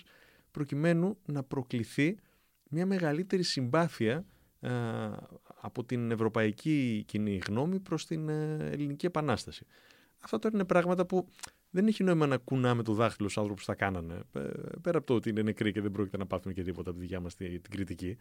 προκειμένου 0.52 1.18
να 1.26 1.44
προκληθεί 1.44 2.18
μια 2.70 2.86
μεγαλύτερη 2.86 3.44
συμπάθεια 3.44 4.26
ε, 4.60 4.70
από 5.62 5.84
την 5.84 6.12
ευρωπαϊκή 6.12 7.04
κοινή 7.08 7.42
γνώμη 7.48 7.80
προς 7.80 8.06
την 8.06 8.30
ε, 8.30 8.70
ελληνική 8.72 9.06
επανάσταση. 9.06 9.66
Αυτά 10.20 10.40
τώρα 10.40 10.56
είναι 10.56 10.66
πράγματα 10.66 11.06
που 11.06 11.28
δεν 11.74 11.88
έχει 11.88 12.04
νόημα 12.04 12.28
να 12.28 12.38
κουνάμε 12.38 12.84
το 12.84 12.94
δάχτυλο 12.94 13.28
στους 13.30 13.42
άνθρωπους 13.42 13.66
που 13.66 13.72
τα 13.72 13.78
κάνανε. 13.78 14.20
Ε, 14.34 14.40
Πέρα 14.82 14.98
από 14.98 15.08
το 15.08 15.14
ότι 15.14 15.30
είναι 15.30 15.42
νεκροί 15.42 15.72
και 15.72 15.82
δεν 15.82 15.92
πρόκειται 15.92 16.18
να 16.18 16.26
πάθουν 16.26 16.54
και 16.54 16.64
τίποτα 16.64 16.90
από 16.90 17.00
τη 17.00 17.06
δικιά 17.06 17.20
μας 17.20 17.36
τη- 17.36 17.60
την 17.60 17.72
κριτική. 17.72 18.18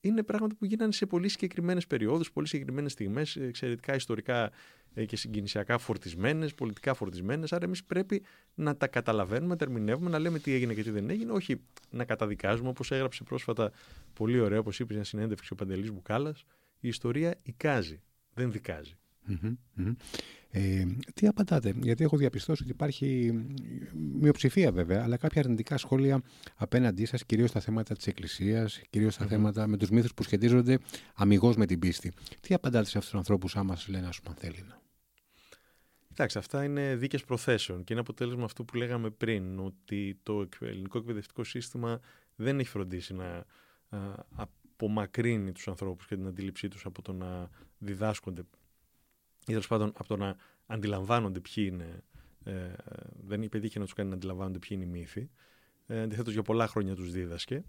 είναι 0.00 0.22
πράγματα 0.22 0.54
που 0.58 0.64
γίνανε 0.64 0.92
σε 0.92 1.06
πολύ 1.06 1.28
συγκεκριμένες 1.28 1.86
περιόδους, 1.86 2.32
πολύ 2.32 2.46
συγκεκριμένες 2.46 2.92
στιγμές, 2.92 3.36
εξαιρετικά 3.36 3.94
ιστορικά 3.94 4.50
ε, 4.94 5.04
και 5.04 5.16
συγκινησιακά 5.16 5.78
φορτισμένες, 5.78 6.54
πολιτικά 6.54 6.94
φορτισμένες. 6.94 7.52
Άρα, 7.52 7.64
εμείς 7.64 7.84
πρέπει 7.84 8.22
να 8.54 8.76
τα 8.76 8.86
καταλαβαίνουμε, 8.86 9.48
να 9.48 9.56
τα 9.56 9.64
ερμηνεύουμε, 9.64 10.10
να 10.10 10.18
λέμε 10.18 10.38
τι 10.38 10.52
έγινε 10.52 10.74
και 10.74 10.82
τι 10.82 10.90
δεν 10.90 11.10
έγινε, 11.10 11.32
όχι 11.32 11.60
να 11.90 12.04
καταδικάζουμε, 12.04 12.68
όπως 12.68 12.90
έγραψε 12.90 13.24
πρόσφατα 13.24 13.72
πολύ 14.12 14.40
ωραία, 14.40 14.58
όπως 14.58 14.78
είπες, 14.80 14.94
μια 14.96 15.04
συνέντευξη 15.04 15.52
ο 15.52 15.56
Παντελής 15.56 15.92
Μπουκάλας. 15.92 16.44
Η 16.80 16.88
ιστορία 16.88 17.34
εικάζει, 17.42 18.02
δεν 18.34 18.52
δικάζει. 18.52 18.94
Ε, 20.50 20.86
τι 21.14 21.26
απαντάτε, 21.26 21.74
γιατί 21.82 22.04
έχω 22.04 22.16
διαπιστώσει 22.16 22.62
ότι 22.62 22.70
υπάρχει 22.70 23.32
μειοψηφία 23.94 24.72
βέβαια, 24.72 25.02
αλλά 25.02 25.16
κάποια 25.16 25.40
αρνητικά 25.40 25.76
σχόλια 25.76 26.22
απέναντί 26.56 27.04
σας, 27.04 27.24
κυρίως 27.24 27.50
στα 27.50 27.60
θέματα 27.60 27.94
της 27.94 28.06
Εκκλησίας, 28.06 28.80
κυρίως 28.90 29.14
στα 29.14 29.26
θέματα 29.26 29.66
με 29.66 29.76
τους 29.76 29.90
μύθους 29.90 30.14
που 30.14 30.22
σχετίζονται 30.22 30.78
αμυγός 31.14 31.56
με 31.56 31.66
την 31.66 31.78
πίστη. 31.78 32.12
Τι 32.40 32.54
απαντάτε 32.54 32.86
σε 32.86 32.98
αυτούς 32.98 33.10
τους 33.10 33.20
ανθρώπους, 33.20 33.56
άμα 33.56 33.76
σας 33.76 33.88
λένε, 33.88 34.06
ας 34.06 34.20
πούμε, 34.20 34.34
αν 34.38 34.42
θέλει 34.42 34.64
να. 34.68 34.80
Εντάξει, 36.12 36.38
αυτά 36.38 36.64
είναι 36.64 36.96
δίκες 36.96 37.24
προθέσεων 37.24 37.84
και 37.84 37.92
είναι 37.92 38.02
αποτέλεσμα 38.02 38.44
αυτού 38.44 38.64
που 38.64 38.76
λέγαμε 38.76 39.10
πριν, 39.10 39.58
ότι 39.58 40.18
το 40.22 40.48
ελληνικό 40.60 40.98
εκπαιδευτικό 40.98 41.44
σύστημα 41.44 42.00
δεν 42.36 42.58
έχει 42.58 42.68
φροντίσει 42.68 43.14
να 43.14 43.44
απομακρύνει 44.34 45.52
τους 45.52 45.68
ανθρώπους 45.68 46.06
και 46.06 46.16
την 46.16 46.26
αντίληψή 46.26 46.68
τους 46.68 46.84
από 46.84 47.02
το 47.02 47.12
να 47.12 47.50
διδάσκονται 47.78 48.42
ή 49.46 49.52
τέλος 49.52 49.66
πάντων 49.66 49.88
από 49.88 50.08
το 50.08 50.16
να 50.16 50.36
αντιλαμβάνονται 50.66 51.40
ποιοι 51.40 51.68
είναι. 51.72 52.02
Ε, 52.44 52.72
δεν 53.26 53.42
υπετύχει 53.42 53.78
να 53.78 53.84
τους 53.84 53.94
κάνει 53.94 54.08
να 54.08 54.14
αντιλαμβάνονται 54.14 54.58
ποιοι 54.58 54.70
είναι 54.72 54.84
οι 54.84 54.98
μύθοι. 54.98 55.30
Ε, 55.86 56.00
Αντιθέτως, 56.00 56.32
για 56.32 56.42
πολλά 56.42 56.66
χρόνια 56.66 56.94
τους 56.94 57.12
δίδασκε. 57.12 57.64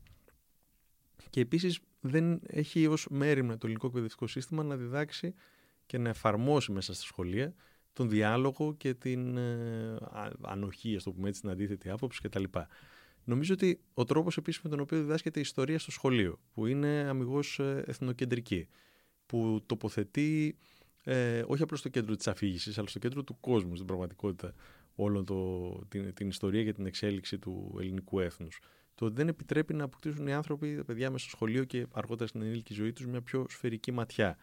Και 1.29 1.39
επίσης 1.39 1.79
δεν 1.99 2.41
έχει 2.47 2.87
ως 2.87 3.07
μέρημνα 3.09 3.53
το 3.53 3.65
ελληνικό 3.65 3.87
εκπαιδευτικό 3.87 4.27
σύστημα 4.27 4.63
να 4.63 4.75
διδάξει 4.75 5.33
και 5.85 5.97
να 5.97 6.09
εφαρμόσει 6.09 6.71
μέσα 6.71 6.93
στα 6.93 7.05
σχολεία 7.05 7.53
τον 7.93 8.09
διάλογο 8.09 8.73
και 8.73 8.93
την 8.93 9.37
ε, 9.37 9.97
ανοχή, 10.41 10.95
ας 10.95 11.03
το 11.03 11.11
πούμε 11.11 11.29
έτσι, 11.29 11.41
την 11.41 11.49
αντίθετη 11.49 11.89
άποψη 11.89 12.21
κτλ. 12.21 12.43
Νομίζω 13.23 13.53
ότι 13.53 13.79
ο 13.93 14.03
τρόπος 14.03 14.37
επίσης 14.37 14.61
με 14.61 14.69
τον 14.69 14.79
οποίο 14.79 14.97
διδάσκεται 14.97 15.39
η 15.39 15.41
ιστορία 15.41 15.79
στο 15.79 15.91
σχολείο, 15.91 16.39
που 16.53 16.65
είναι 16.65 16.87
αμυγός 16.87 17.59
ε, 17.59 17.83
εθνοκεντρική, 17.87 18.67
που 19.25 19.63
τοποθετεί 19.65 20.57
ε, 21.09 21.43
όχι 21.47 21.61
απλώς 21.61 21.79
στο 21.79 21.89
κέντρο 21.89 22.15
της 22.15 22.27
αφήγησης, 22.27 22.77
αλλά 22.77 22.87
στο 22.87 22.99
κέντρο 22.99 23.23
του 23.23 23.39
κόσμου, 23.39 23.75
στην 23.75 23.87
πραγματικότητα, 23.87 24.53
όλη 24.95 25.23
την, 25.87 26.13
την 26.13 26.27
ιστορία 26.27 26.63
και 26.63 26.73
την 26.73 26.85
εξέλιξη 26.85 27.39
του 27.39 27.77
ελληνικού 27.79 28.19
έθνους. 28.19 28.59
Το 28.95 29.05
ότι 29.05 29.15
δεν 29.15 29.27
επιτρέπει 29.27 29.73
να 29.73 29.83
αποκτήσουν 29.83 30.27
οι 30.27 30.33
άνθρωποι, 30.33 30.75
τα 30.75 30.83
παιδιά 30.83 31.11
μέσα 31.11 31.27
στο 31.27 31.35
σχολείο 31.35 31.63
και 31.63 31.85
αργότερα 31.91 32.27
στην 32.27 32.41
ενήλικη 32.41 32.73
ζωή 32.73 32.93
τους, 32.93 33.05
μια 33.05 33.21
πιο 33.21 33.45
σφαιρική 33.49 33.91
ματιά 33.91 34.37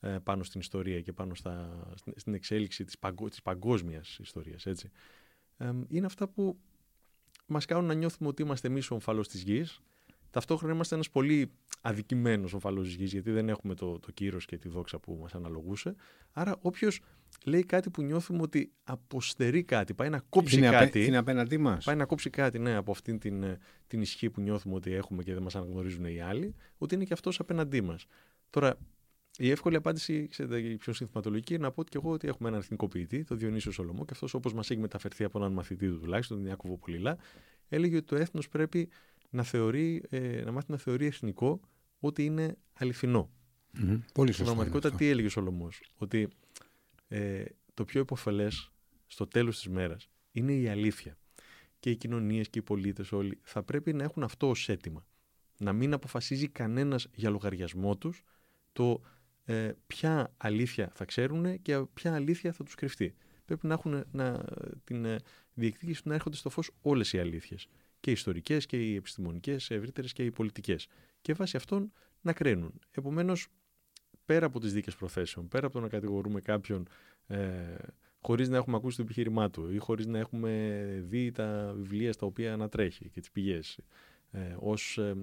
ε, 0.00 0.16
πάνω 0.22 0.42
στην 0.42 0.60
ιστορία 0.60 1.00
και 1.00 1.12
πάνω 1.12 1.34
στα, 1.34 1.86
στην 2.16 2.34
εξέλιξη 2.34 2.84
της, 2.84 2.98
παγκο, 2.98 3.28
της 3.28 3.42
παγκόσμιας 3.42 4.18
ιστορίας. 4.18 4.66
Έτσι. 4.66 4.90
Ε, 5.56 5.70
είναι 5.88 6.06
αυτά 6.06 6.28
που 6.28 6.58
μας 7.46 7.64
κάνουν 7.64 7.84
να 7.84 7.94
νιώθουμε 7.94 8.28
ότι 8.28 8.42
είμαστε 8.42 8.68
εμείς 8.68 8.90
ο 8.90 8.94
ομφαλός 8.94 9.28
της 9.28 9.42
γης, 9.42 9.80
Ταυτόχρονα 10.36 10.74
είμαστε 10.74 10.94
ένας 10.94 11.10
πολύ 11.10 11.50
αδικημένος 11.80 12.52
ομφαλό 12.52 12.82
γης, 12.82 13.12
γιατί 13.12 13.30
δεν 13.30 13.48
έχουμε 13.48 13.74
το, 13.74 13.98
το 13.98 14.12
κύρος 14.12 14.44
και 14.44 14.56
τη 14.56 14.68
δόξα 14.68 14.98
που 14.98 15.18
μας 15.20 15.34
αναλογούσε. 15.34 15.94
Άρα, 16.32 16.56
όποιος 16.60 17.00
λέει 17.44 17.64
κάτι 17.64 17.90
που 17.90 18.02
νιώθουμε 18.02 18.42
ότι 18.42 18.72
αποστερεί 18.84 19.62
κάτι, 19.62 19.94
πάει 19.94 20.08
να 20.08 20.20
κόψει 20.28 20.56
είναι 20.56 20.70
κάτι. 20.70 20.98
Απέ, 20.98 20.98
είναι 20.98 21.16
απέναντί 21.16 21.58
μας. 21.58 21.84
Πάει 21.84 21.96
να 21.96 22.04
κόψει 22.04 22.30
κάτι, 22.30 22.58
ναι, 22.58 22.74
από 22.74 22.90
αυτήν 22.90 23.18
την, 23.18 23.44
την 23.86 24.00
ισχύ 24.00 24.30
που 24.30 24.40
νιώθουμε 24.40 24.74
ότι 24.74 24.92
έχουμε 24.92 25.22
και 25.22 25.34
δεν 25.34 25.42
μας 25.42 25.56
αναγνωρίζουν 25.56 26.04
οι 26.04 26.20
άλλοι, 26.20 26.54
ότι 26.78 26.94
είναι 26.94 27.04
και 27.04 27.12
αυτός 27.12 27.40
απέναντί 27.40 27.80
μας. 27.80 28.06
Τώρα, 28.50 28.76
η 29.38 29.50
εύκολη 29.50 29.76
απάντηση, 29.76 30.26
ξέρετε, 30.26 30.58
η 30.58 30.76
πιο 30.76 30.92
συνθηματολογική, 30.92 31.54
είναι 31.54 31.62
να 31.62 31.70
πω 31.70 31.84
και 31.84 31.98
εγώ 32.02 32.10
ότι 32.10 32.28
έχουμε 32.28 32.48
έναν 32.48 32.60
εθνικό 32.60 32.88
ποιητή, 32.88 33.24
το 33.24 33.34
Διονύσιο 33.34 33.70
Σολομό, 33.70 34.04
και 34.04 34.12
αυτός 34.12 34.34
όπως 34.34 34.54
μας 34.54 34.70
έχει 34.70 34.80
μεταφερθεί 34.80 35.24
από 35.24 35.38
έναν 35.38 35.52
μαθητή 35.52 35.88
του 35.88 36.00
τουλάχιστον, 36.00 36.36
τον 36.36 36.46
Ιάκωβο 36.46 36.76
Πολυλά, 36.76 37.16
έλεγε 37.68 37.96
ότι 37.96 38.06
το 38.06 38.16
έθνος 38.16 38.48
πρέπει 38.48 38.88
να, 39.36 39.42
θεωρεί, 39.42 40.02
ε, 40.08 40.42
να 40.44 40.52
μάθει 40.52 40.70
να 40.70 40.76
θεωρεί 40.76 41.06
εθνικό 41.06 41.60
ότι 41.98 42.24
είναι 42.24 42.56
αληθινό. 42.72 43.30
Mm-hmm. 43.78 44.00
Πολύ 44.14 44.32
Στην 44.32 44.44
πραγματικότητα, 44.44 44.96
τι 44.96 45.08
έλεγε 45.08 45.26
ο 45.26 45.30
Σολομός, 45.30 45.82
Ότι 45.96 46.28
ε, 47.08 47.44
το 47.74 47.84
πιο 47.84 48.00
υποφελές 48.00 48.70
στο 49.06 49.26
τέλος 49.26 49.56
της 49.56 49.68
μέρας 49.68 50.08
είναι 50.32 50.52
η 50.52 50.68
αλήθεια. 50.68 51.18
Και 51.80 51.90
οι 51.90 51.96
κοινωνίες 51.96 52.48
και 52.48 52.58
οι 52.58 52.62
πολίτες 52.62 53.12
όλοι 53.12 53.38
θα 53.42 53.62
πρέπει 53.62 53.92
να 53.92 54.04
έχουν 54.04 54.22
αυτό 54.22 54.48
ως 54.48 54.68
αίτημα. 54.68 55.06
Να 55.58 55.72
μην 55.72 55.92
αποφασίζει 55.92 56.48
κανένας 56.48 57.06
για 57.14 57.30
λογαριασμό 57.30 57.96
τους 57.96 58.22
το 58.72 59.00
ε, 59.44 59.72
ποια 59.86 60.34
αλήθεια 60.36 60.90
θα 60.94 61.04
ξέρουν 61.04 61.62
και 61.62 61.78
ποια 61.94 62.14
αλήθεια 62.14 62.52
θα 62.52 62.64
τους 62.64 62.74
κρυφτεί. 62.74 63.14
Πρέπει 63.44 63.66
να 63.66 63.74
έχουν 63.74 64.04
να, 64.10 64.44
την 64.84 65.04
ε, 65.04 65.16
διεκδίκηση 65.54 66.02
να 66.04 66.14
έρχονται 66.14 66.36
στο 66.36 66.50
φως 66.50 66.70
όλες 66.82 67.12
οι 67.12 67.18
αλήθειες 67.18 67.68
και 68.06 68.12
οι 68.12 68.14
ιστορικές 68.14 68.66
και 68.66 68.76
οι 68.76 68.94
επιστημονικές 68.94 69.70
ευρύτερες 69.70 70.12
και 70.12 70.24
οι 70.24 70.30
πολιτικές. 70.30 70.86
Και 71.20 71.32
βάσει 71.32 71.56
αυτών 71.56 71.92
να 72.20 72.32
κρίνουν. 72.32 72.80
Επομένως, 72.90 73.48
πέρα 74.24 74.46
από 74.46 74.60
τις 74.60 74.72
δίκες 74.72 74.94
προθέσεων, 74.94 75.48
πέρα 75.48 75.66
από 75.66 75.74
το 75.74 75.80
να 75.80 75.88
κατηγορούμε 75.88 76.40
κάποιον 76.40 76.88
ε, 77.26 77.38
χωρίς 78.20 78.48
να 78.48 78.56
έχουμε 78.56 78.76
ακούσει 78.76 78.96
το 78.96 79.02
επιχείρημά 79.02 79.50
του 79.50 79.72
ή 79.72 79.78
χωρίς 79.78 80.06
να 80.06 80.18
έχουμε 80.18 80.82
δει 81.08 81.32
τα 81.32 81.72
βιβλία 81.76 82.12
στα 82.12 82.26
οποία 82.26 82.52
ανατρέχει 82.52 83.08
και 83.08 83.20
τις 83.20 83.30
πηγές, 83.30 83.78
ε, 84.30 84.56
ως, 84.58 84.98
ε, 84.98 85.14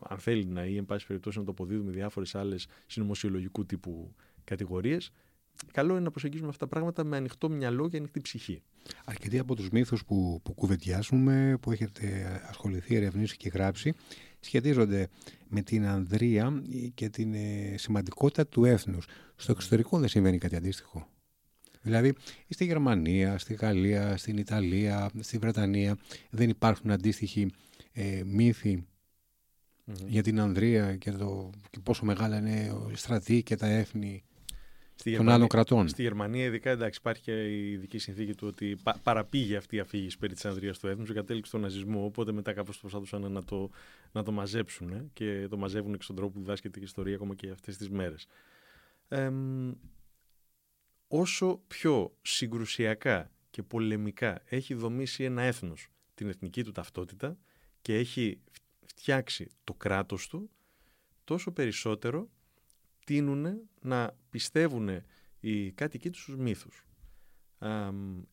αν 0.00 0.18
θέλει 0.18 0.44
να 0.44 0.64
ή 0.64 0.76
εν 0.76 0.84
πάση 0.84 1.06
περιπτώσει 1.06 1.38
να 1.38 1.44
το 1.44 1.50
αποδίδουμε 1.50 1.90
διάφορες 1.90 2.34
άλλες 2.34 2.66
συνωμοσιολογικού 2.86 3.66
τύπου 3.66 4.14
κατηγορίες, 4.44 5.10
καλό 5.72 5.92
είναι 5.92 6.02
να 6.02 6.10
προσεγγίζουμε 6.10 6.48
αυτά 6.48 6.64
τα 6.66 6.70
πράγματα 6.70 7.04
με 7.04 7.16
ανοιχτό 7.16 7.48
μυαλό 7.50 7.88
και 7.88 7.96
ανοιχτή 7.96 8.20
ψυχή. 8.20 8.62
Αρκετοί 9.04 9.38
από 9.38 9.54
τους 9.54 9.70
μύθους 9.70 10.04
που, 10.04 10.40
που 10.42 10.52
κουβεντιάσουμε, 10.54 11.58
που 11.60 11.72
έχετε 11.72 12.26
ασχοληθεί, 12.48 12.94
ερευνήσει 12.94 13.36
και 13.36 13.48
γράψει, 13.48 13.94
σχετίζονται 14.40 15.08
με 15.48 15.62
την 15.62 15.86
ανδρεία 15.86 16.62
και 16.94 17.08
την 17.08 17.34
ε, 17.34 17.74
σημαντικότητα 17.76 18.46
του 18.46 18.64
έθνους. 18.64 19.06
Στο 19.36 19.52
εξωτερικό 19.52 19.98
δεν 19.98 20.08
συμβαίνει 20.08 20.38
κάτι 20.38 20.56
αντίστοιχο. 20.56 21.06
Δηλαδή, 21.82 22.14
στη 22.48 22.64
Γερμανία, 22.64 23.38
στη 23.38 23.54
Γαλλία, 23.54 24.16
στην 24.16 24.36
Ιταλία, 24.36 25.10
στη 25.20 25.38
Βρετανία 25.38 25.96
δεν 26.30 26.48
υπάρχουν 26.48 26.90
αντίστοιχοι 26.90 27.50
ε, 27.92 28.22
μύθοι 28.24 28.86
για 30.06 30.22
την 30.22 30.40
ανδρεία 30.40 30.96
και, 30.96 31.12
το, 31.12 31.50
και 31.70 31.78
πόσο 31.82 32.04
μεγάλα 32.04 32.38
είναι 32.38 32.72
οι 32.92 32.96
στρατοί 32.96 33.42
και 33.42 33.56
τα 33.56 33.66
έθνη 33.66 34.22
Στη 35.02 35.10
Γερμανία, 35.10 35.46
κρατών. 35.46 35.88
Στη 35.88 36.02
Γερμανία, 36.02 36.44
ειδικά, 36.44 36.70
εντάξει, 36.70 36.98
υπάρχει 37.02 37.22
και 37.22 37.32
η 37.32 37.72
ειδική 37.72 37.98
συνθήκη 37.98 38.34
του 38.34 38.46
ότι 38.46 38.76
παραπήγε 39.02 39.56
αυτή 39.56 39.76
η 39.76 39.80
αφήγηση 39.80 40.18
περί 40.18 40.34
της 40.34 40.44
Ανδρία 40.44 40.72
του 40.72 40.86
έθνους 40.86 41.08
και 41.08 41.14
κατέληξε 41.14 41.48
στον 41.48 41.60
ναζισμό. 41.60 42.04
Οπότε 42.04 42.32
μετά 42.32 42.52
κάπως 42.52 42.78
προσπαθούσαν 42.78 43.32
να 43.32 43.44
το, 43.44 43.70
να 44.12 44.22
το 44.22 44.32
μαζέψουν 44.32 44.92
ε, 44.92 45.10
και 45.12 45.46
το 45.50 45.56
μαζεύουν 45.56 45.96
και 45.96 46.02
στον 46.02 46.16
τρόπο 46.16 46.32
που 46.32 46.38
διδάσκεται 46.38 46.78
η 46.80 46.82
ιστορία 46.82 47.14
ακόμα 47.14 47.34
και 47.34 47.50
αυτές 47.50 47.76
τις 47.76 47.90
μέρες. 47.90 48.26
Ε, 49.08 49.30
όσο 51.08 51.62
πιο 51.66 52.16
συγκρουσιακά 52.22 53.30
και 53.50 53.62
πολεμικά 53.62 54.42
έχει 54.44 54.74
δομήσει 54.74 55.24
ένα 55.24 55.42
έθνος 55.42 55.88
την 56.14 56.28
εθνική 56.28 56.64
του 56.64 56.72
ταυτότητα 56.72 57.38
και 57.82 57.96
έχει 57.96 58.40
φτιάξει 58.86 59.50
το 59.64 59.74
κράτος 59.74 60.28
του, 60.28 60.50
τόσο 61.24 61.52
περισσότερο 61.52 62.28
τείνουν 63.04 63.68
να 63.80 64.16
πιστεύουν 64.30 64.88
οι 65.40 65.72
κάτοικοι 65.72 66.10
τους 66.10 66.22
στους 66.22 66.36
μύθους. 66.36 66.84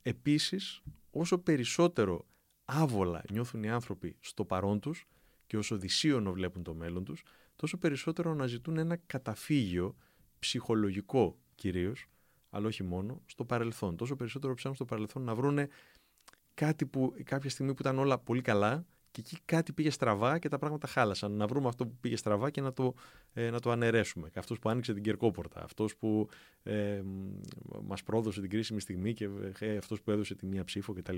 επίσης, 0.01 0.81
όσο 1.11 1.37
περισσότερο 1.37 2.27
άβολα 2.65 3.23
νιώθουν 3.31 3.63
οι 3.63 3.69
άνθρωποι 3.69 4.15
στο 4.19 4.45
παρόν 4.45 4.79
τους 4.79 5.07
και 5.47 5.57
όσο 5.57 5.77
δυσίωνο 5.77 6.31
βλέπουν 6.31 6.63
το 6.63 6.73
μέλλον 6.73 7.03
τους, 7.03 7.23
τόσο 7.55 7.77
περισσότερο 7.77 8.31
αναζητούν 8.31 8.77
ένα 8.77 8.95
καταφύγιο 8.95 9.95
ψυχολογικό 10.39 11.39
κυρίως, 11.55 12.05
αλλά 12.49 12.67
όχι 12.67 12.83
μόνο, 12.83 13.21
στο 13.25 13.45
παρελθόν. 13.45 13.95
Τόσο 13.95 14.15
περισσότερο 14.15 14.53
ψάχνουν 14.53 14.75
στο 14.75 14.85
παρελθόν 14.85 15.23
να 15.23 15.35
βρούνε 15.35 15.67
κάτι 16.53 16.85
που 16.85 17.13
κάποια 17.23 17.49
στιγμή 17.49 17.73
που 17.73 17.81
ήταν 17.81 17.99
όλα 17.99 18.19
πολύ 18.19 18.41
καλά 18.41 18.85
και 19.11 19.21
εκεί 19.21 19.37
κάτι 19.45 19.73
πήγε 19.73 19.89
στραβά 19.89 20.39
και 20.39 20.49
τα 20.49 20.57
πράγματα 20.57 20.87
χάλασαν. 20.87 21.31
Να 21.31 21.47
βρούμε 21.47 21.67
αυτό 21.67 21.85
που 21.85 21.97
πήγε 22.01 22.15
στραβά 22.15 22.49
και 22.49 22.61
να 22.61 22.73
το, 22.73 22.93
ε, 23.33 23.49
να 23.49 23.59
το 23.59 23.71
αναιρέσουμε. 23.71 24.29
Αυτός 24.35 24.59
που 24.59 24.69
άνοιξε 24.69 24.93
την 24.93 25.03
κερκόπορτα, 25.03 25.63
αυτός 25.63 25.95
που 25.95 26.29
ε, 26.63 27.01
μας 27.83 28.03
πρόδωσε 28.03 28.41
την 28.41 28.49
κρίσιμη 28.49 28.79
στιγμή 28.79 29.13
και 29.13 29.29
ε, 29.59 29.77
αυτός 29.77 30.01
που 30.01 30.11
έδωσε 30.11 30.35
τη 30.35 30.45
μία 30.45 30.63
ψήφο 30.63 30.93
κτλ. 30.93 31.17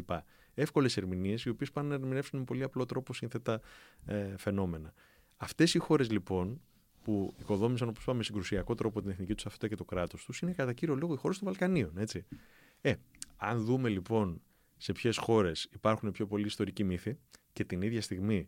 Εύκολες 0.54 0.98
ερμηνείες, 0.98 1.44
οι 1.46 1.50
οποίες 1.50 1.72
πάνε 1.72 1.88
να 1.88 1.94
ερμηνεύσουν 1.94 2.40
με 2.40 2.46
πολύ 2.46 2.64
απλό 2.64 2.86
τρόπο 2.86 3.14
σύνθετα 3.14 3.62
ε, 4.06 4.38
φαινόμενα. 4.38 4.94
Αυτές 5.38 5.74
οι 5.74 5.78
χώρες 5.78 6.12
λοιπόν 6.12 6.62
που 7.02 7.34
οικοδόμησαν, 7.40 7.88
όπως 7.88 8.02
είπαμε, 8.02 8.18
με 8.18 8.24
συγκρουσιακό 8.24 8.76
τρόπο 8.76 9.02
την 9.02 9.10
εθνική 9.10 9.36
τους 9.36 9.46
αυτό 9.46 9.68
και 9.68 9.76
το 9.76 9.86
κράτος 9.86 10.26
τους, 10.26 10.40
είναι 10.40 10.52
κατά 10.52 10.74
κύριο 10.74 10.96
λόγο 10.96 11.14
οι 11.14 11.18
χώρες 11.18 11.38
των 11.38 11.48
Βαλκανίων. 11.48 11.98
Έτσι. 11.98 12.26
Ε, 12.82 12.94
αν 13.38 13.64
δούμε 13.64 13.90
λοιπόν 13.90 14.42
σε 14.82 14.92
ποιες 14.92 15.18
χώρες 15.18 15.68
υπάρχουν 15.74 16.12
πιο 16.12 16.28
πολλοί 16.28 16.46
ιστορικοί 16.46 16.84
μύθοι 16.84 17.18
και 17.54 17.64
την 17.64 17.82
ίδια 17.82 18.02
στιγμή 18.02 18.48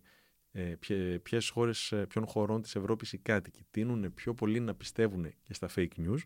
ε, 0.52 0.76
ποιες 1.24 1.50
χώρες, 1.50 1.92
ε, 1.92 2.06
ποιων 2.06 2.26
χωρών 2.26 2.62
της 2.62 2.76
Ευρώπης 2.76 3.14
οι 3.14 3.18
κάτοικοι 3.18 3.62
τείνουν 3.72 4.14
πιο 4.14 4.34
πολύ 4.34 4.60
να 4.60 4.76
πιστεύουν 4.76 5.34
και 5.44 5.54
στα 5.54 5.70
fake 5.76 5.88
news, 5.98 6.18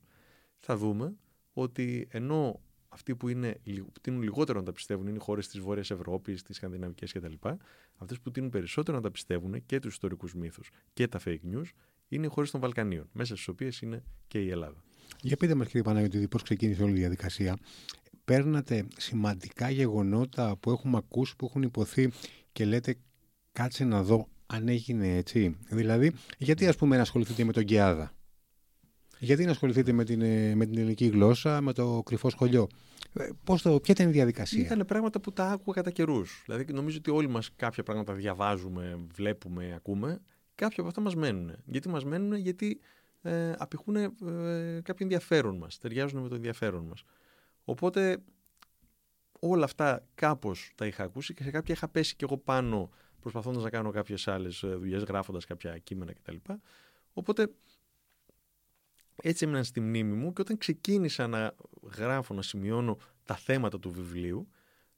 θα 0.58 0.78
δούμε 0.78 1.16
ότι 1.54 2.08
ενώ 2.12 2.62
αυτοί 2.88 3.16
που, 3.16 3.28
είναι, 3.28 3.60
που 3.64 4.00
τείνουν 4.02 4.22
λιγότερο 4.22 4.60
να 4.60 4.66
τα 4.66 4.72
πιστεύουν 4.72 5.08
είναι 5.08 5.18
οι 5.18 5.22
χώρες 5.22 5.48
της 5.48 5.60
Βόρειας 5.60 5.92
Ευρώπης, 5.92 6.44
τι 6.44 6.54
Σκανδιναβικέ 6.54 7.06
κτλ. 7.06 7.34
Αυτές 7.98 8.20
που 8.20 8.32
τείνουν 8.32 8.50
περισσότερο 8.50 8.98
να 8.98 9.04
τα 9.04 9.12
πιστεύουν 9.12 9.66
και 9.66 9.80
τους 9.80 9.94
ιστορικούς 9.94 10.34
μύθους 10.34 10.70
και 10.94 11.08
τα 11.08 11.20
fake 11.26 11.54
news 11.54 11.70
είναι 12.08 12.26
οι 12.26 12.30
χώρες 12.30 12.52
των 12.52 12.62
Βαλκανίων, 12.62 13.10
μέσα 13.12 13.36
στις 13.36 13.48
οποίες 13.48 13.82
είναι 13.82 14.04
και 14.28 14.42
η 14.42 14.50
Ελλάδα. 14.50 14.84
Για 15.22 15.38
πείτε 15.38 15.56
μας, 15.56 15.68
κύριε 15.68 15.82
Παναγιώτη, 15.82 16.28
πώς 16.28 16.44
ξεκίνησε 16.44 16.84
όλη 16.84 16.92
η 16.92 17.00
διαδικασία. 17.00 17.58
Παίρνατε 18.28 18.88
σημαντικά 18.98 19.70
γεγονότα 19.70 20.58
που 20.60 20.72
έχουμε 20.72 20.98
ακούσει, 20.98 21.36
που 21.36 21.46
έχουν 21.46 21.62
υποθεί 21.62 22.12
και 22.52 22.66
λέτε 22.66 22.96
κάτσε 23.52 23.84
να 23.84 24.04
δω 24.04 24.28
αν 24.46 24.68
έγινε 24.68 25.16
έτσι. 25.16 25.58
Δηλαδή, 25.70 26.12
γιατί 26.38 26.68
ας 26.68 26.76
πούμε 26.76 26.96
να 26.96 27.02
ασχοληθείτε 27.02 27.44
με 27.44 27.52
τον 27.52 27.64
Κιάδα; 27.64 28.12
Γιατί 29.20 29.46
να 29.46 29.52
ασχοληθείτε 29.52 29.92
με 29.92 30.04
την, 30.04 30.22
ε, 30.22 30.56
με 30.56 30.66
την 30.66 30.78
ελληνική 30.78 31.08
γλώσσα, 31.08 31.62
με 31.62 31.74
το 31.74 32.02
κρυφό 32.06 32.30
σχολείο; 32.30 32.68
Ε, 33.14 33.30
πώς 33.44 33.62
το, 33.62 33.80
ποια 33.80 33.94
ήταν 33.98 34.10
η 34.10 34.12
διαδικασία; 34.12 34.62
Ήταν 34.62 34.86
πράγματα 34.86 35.20
που 35.20 35.34
τα 35.34 35.46
άκουγα 35.52 35.76
κατά 35.76 35.92
καιρούς. 35.92 36.42
Δηλαδή, 36.46 36.74
νομίζω 36.74 36.98
ότι 36.98 37.12
όλοι 37.12 37.28
μας 37.28 37.50
κάποια 37.56 37.84
πράγματα 37.84 38.14
διαβάζουμε, 38.14 39.00
βλέπουμε, 39.14 39.74
ακούμε. 39.76 40.22
Κάποια 40.56 40.78
από 40.80 40.88
αυτά 40.88 41.02
μας 41.02 41.16
μένουν. 41.16 41.56
Γιατί 41.66 41.90
μας 41.90 42.04
μένουν, 42.04 42.34
γιατί 42.34 42.80
ε, 43.22 43.54
απηχούν 43.58 43.96
ε, 43.96 44.12
κάποιο 44.84 44.98
ενδιαφέρον 45.06 45.58
μας. 45.58 45.78
Ταιριάζουν 45.78 46.22
με 46.22 46.30
το 46.30 46.36
ενδιαφέρον 46.36 46.86
μας. 46.86 47.04
Οπότε 47.70 48.24
όλα 49.40 49.64
αυτά 49.64 50.08
κάπως 50.16 50.72
τα 50.76 50.86
είχα 50.86 51.04
ακούσει 51.04 51.34
και 51.34 51.44
σε 51.44 51.52
κάποια 51.52 51.74
είχα 51.74 51.88
πέσει 51.88 52.16
κι 52.16 52.24
εγώ 52.24 52.38
πάνω 52.38 52.90
προσπαθώντας 53.20 53.64
να 53.64 53.70
κάνω 53.70 53.92
κάποιες 53.92 54.28
άλλες 54.28 54.60
δουλειές, 54.60 55.04
γράφοντας 55.04 55.46
κάποια 55.46 55.78
κείμενα 55.78 56.14
κτλ. 56.14 56.36
Οπότε 57.14 57.48
έτσι 59.16 59.44
έμειναν 59.44 59.64
στη 59.64 59.80
μνήμη 59.80 60.14
μου 60.14 60.34
και 60.34 60.42
όταν 60.42 60.58
ξεκίνησα 60.58 61.28
να 61.28 61.56
γράφω, 61.98 62.34
να 62.34 62.42
σημειώνω 62.42 62.98
τα 63.26 63.36
θέματα 63.36 63.80
του 63.80 63.92
βιβλίου, 63.92 64.48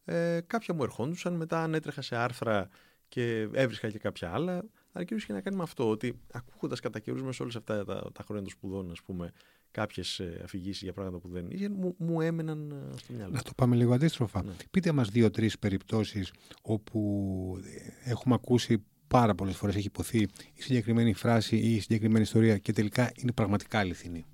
ε, 0.05 0.39
κάποια 0.47 0.73
μου 0.73 0.83
ερχόντουσαν, 0.83 1.33
μετά 1.33 1.63
ανέτρεχα 1.63 2.01
σε 2.01 2.15
άρθρα 2.15 2.69
και 3.07 3.49
έβρισκα 3.53 3.89
και 3.89 3.99
κάποια 3.99 4.31
άλλα. 4.31 4.53
Αλλά 4.91 5.05
κυρίω 5.05 5.17
είχε 5.17 5.33
να 5.33 5.41
κάνει 5.41 5.55
με 5.55 5.63
αυτό, 5.63 5.89
ότι 5.89 6.19
ακούγοντας 6.31 6.79
κατά 6.79 6.99
καιρούς 6.99 7.21
μέσα 7.21 7.43
όλε 7.43 7.53
αυτά 7.57 7.85
τα, 7.85 8.11
τα 8.13 8.23
χρόνια 8.23 8.43
των 8.43 8.51
σπουδών, 8.51 8.91
ας 8.91 9.01
πούμε, 9.01 9.31
κάποιες 9.71 10.21
αφηγήσεις 10.43 10.81
για 10.81 10.93
πράγματα 10.93 11.19
που 11.19 11.29
δεν 11.29 11.45
είχε, 11.49 11.69
μου, 11.69 11.95
μου 11.97 12.21
έμεναν 12.21 12.71
ε, 12.71 12.97
στο 12.97 13.13
μυαλό. 13.13 13.31
Να 13.31 13.41
το 13.41 13.51
πάμε 13.55 13.75
λίγο 13.75 13.93
αντίστροφα. 13.93 14.43
Ναι. 14.43 14.51
Πείτε 14.71 14.91
μας 14.91 15.09
δύο-τρεις 15.09 15.59
περιπτώσεις 15.59 16.31
όπου 16.61 17.59
έχουμε 18.03 18.35
ακούσει 18.35 18.83
πάρα 19.07 19.35
πολλές 19.35 19.55
φορές 19.55 19.75
έχει 19.75 19.87
υποθεί 19.87 20.21
η 20.53 20.61
συγκεκριμένη 20.61 21.13
φράση 21.13 21.57
ή 21.57 21.75
η 21.75 21.79
συγκεκριμένη 21.79 22.21
ιστορία 22.21 22.57
και 22.57 22.73
τελικά 22.73 23.11
είναι 23.15 23.31
πραγματικά 23.31 23.79
αληθινή. 23.79 24.25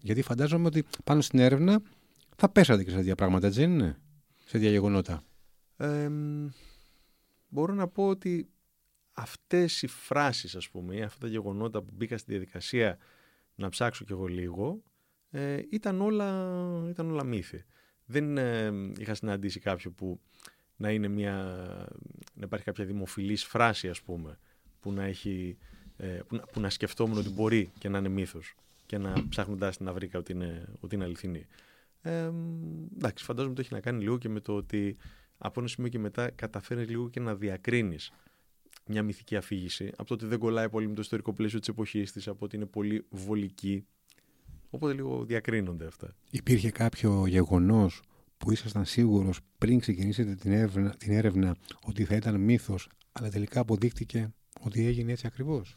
Γιατί 0.00 0.22
φαντάζομαι 0.22 0.66
ότι 0.66 0.84
πάνω 1.04 1.20
στην 1.20 1.38
έρευνα 1.38 1.82
θα 2.36 2.48
πέσατε 2.48 2.84
και 2.84 2.90
σε 2.90 2.96
τέτοια 2.96 3.14
πράγματα, 3.14 3.46
έτσι 3.46 3.60
δεν 3.60 3.70
είναι, 3.70 4.00
σε 4.44 4.52
τέτοια 4.52 4.70
γεγονότα. 4.70 5.22
Ε, 5.76 6.10
μπορώ 7.48 7.74
να 7.74 7.88
πω 7.88 8.08
ότι 8.08 8.48
αυτές 9.12 9.82
οι 9.82 9.86
φράσεις, 9.86 10.54
ας 10.54 10.68
πούμε, 10.68 10.96
ή 10.96 11.02
αυτά 11.02 11.18
τα 11.18 11.28
γεγονότα 11.28 11.82
που 11.82 11.90
μπήκα 11.94 12.18
στη 12.18 12.30
διαδικασία 12.30 12.98
να 13.54 13.68
ψάξω 13.68 14.04
κι 14.04 14.12
εγώ 14.12 14.26
λίγο, 14.26 14.82
ε, 15.30 15.62
ήταν, 15.70 16.00
όλα, 16.00 16.56
ήταν 16.88 17.10
όλα 17.10 17.24
μύθι. 17.24 17.64
Δεν 18.04 18.38
ε, 18.38 18.72
είχα 18.98 19.14
συναντήσει 19.14 19.60
κάποιο 19.60 19.90
που 19.90 20.20
να 20.76 20.90
είναι 20.90 21.08
μια, 21.08 21.34
να 22.34 22.44
υπάρχει 22.44 22.64
κάποια 22.64 22.84
δημοφιλής 22.84 23.44
φράση 23.44 23.88
ας 23.88 24.02
πούμε 24.02 24.38
που 24.80 24.92
να, 24.92 25.02
έχει, 25.02 25.58
ε, 25.96 26.06
που, 26.06 26.36
να, 26.36 26.42
που 26.42 26.60
να 26.60 26.70
σκεφτόμουν 26.70 27.18
ότι 27.18 27.28
μπορεί 27.28 27.72
και 27.78 27.88
να 27.88 27.98
είναι 27.98 28.08
μύθος 28.08 28.54
και 28.86 28.98
να 28.98 29.28
ψάχνοντας 29.28 29.76
την 29.76 29.86
να 29.86 29.92
βρήκα 29.92 30.18
ότι 30.18 30.32
είναι, 30.32 30.64
ότι 30.80 30.94
είναι 30.94 31.04
αληθινή. 31.04 31.46
Ε, 32.02 32.30
εντάξει, 32.96 33.24
φαντάζομαι 33.24 33.54
το 33.54 33.60
έχει 33.60 33.74
να 33.74 33.80
κάνει 33.80 34.02
λίγο 34.02 34.18
και 34.18 34.28
με 34.28 34.40
το 34.40 34.56
ότι 34.56 34.96
από 35.38 35.60
ένα 35.60 35.68
σημείο 35.68 35.90
και 35.90 35.98
μετά 35.98 36.30
καταφέρει 36.30 36.84
λίγο 36.84 37.08
και 37.08 37.20
να 37.20 37.34
διακρίνεις 37.34 38.12
μια 38.86 39.02
μυθική 39.02 39.36
αφήγηση 39.36 39.92
από 39.96 40.04
το 40.04 40.14
ότι 40.14 40.26
δεν 40.26 40.38
κολλάει 40.38 40.68
πολύ 40.68 40.88
με 40.88 40.94
το 40.94 41.00
ιστορικό 41.00 41.32
πλαίσιο 41.32 41.58
της 41.58 41.68
εποχής 41.68 42.12
της, 42.12 42.28
από 42.28 42.44
ότι 42.44 42.56
είναι 42.56 42.66
πολύ 42.66 43.04
βολική. 43.10 43.86
Οπότε 44.70 44.92
λίγο 44.94 45.24
διακρίνονται 45.24 45.86
αυτά. 45.86 46.14
Υπήρχε 46.30 46.70
κάποιο 46.70 47.26
γεγονός 47.26 48.02
που 48.38 48.52
ήσασταν 48.52 48.84
σίγουρος 48.84 49.40
πριν 49.58 49.78
ξεκινήσετε 49.78 50.34
την 50.34 50.52
έρευνα, 50.52 50.90
την 50.90 51.12
έρευνα 51.12 51.56
ότι 51.84 52.04
θα 52.04 52.14
ήταν 52.14 52.40
μύθος, 52.40 52.88
αλλά 53.12 53.30
τελικά 53.30 53.60
αποδείχτηκε 53.60 54.32
ότι 54.60 54.86
έγινε 54.86 55.12
έτσι 55.12 55.26
ακριβώς; 55.26 55.76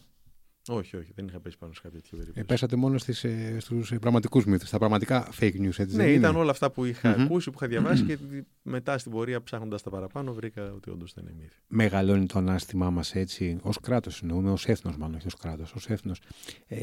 Όχι, 0.68 0.96
όχι, 0.96 1.12
δεν 1.16 1.28
είχα 1.28 1.40
πέσει 1.40 1.58
πάνω 1.58 1.74
σε 1.74 1.82
κάποια 1.82 2.00
τέτοια 2.00 2.18
περίπτωση. 2.18 2.40
Ε, 2.40 2.44
πέσατε 2.44 2.76
μόνο 2.76 2.98
στις, 2.98 3.24
ε, 3.24 3.58
στους 3.60 3.92
ε, 3.92 4.00
πραγματικούς 4.00 4.46
μύθους, 4.46 4.68
στα 4.68 4.78
πραγματικά 4.78 5.30
fake 5.40 5.56
news, 5.56 5.80
έτσι 5.80 5.96
Ναι, 5.96 6.12
ήταν 6.12 6.36
όλα 6.36 6.52
αυτά 6.52 6.72
που 6.72 6.86
είχα 6.86 7.10
ακούσει, 7.10 7.50
που 7.50 7.58
είχα 7.58 7.68
διαβάσει 7.68 8.04
και 8.04 8.18
μετά 8.62 8.98
στην 8.98 9.12
πορεία 9.12 9.44
ψάχνοντας 9.44 9.82
τα 9.82 9.90
παραπάνω 9.90 10.34
βρήκα 10.34 10.72
ότι 10.74 10.90
όντως 10.90 11.14
δεν 11.14 11.24
είναι 11.24 11.36
μύθι. 11.42 11.60
Μεγαλώνει 11.68 12.26
το 12.26 12.40
ανάστημά 12.40 12.90
μας 12.90 13.16
έτσι, 13.16 13.58
ως 13.62 13.80
κράτος 13.80 14.22
εννοούμε, 14.22 14.52
ως 14.52 14.66
έθνος 14.66 14.98
μάλλον, 14.98 15.16
όχι 15.16 15.28
ως 15.28 15.36
κράτος, 15.36 15.74
ως 15.74 15.90
έθνος. 15.90 16.22
Ε, 16.68 16.82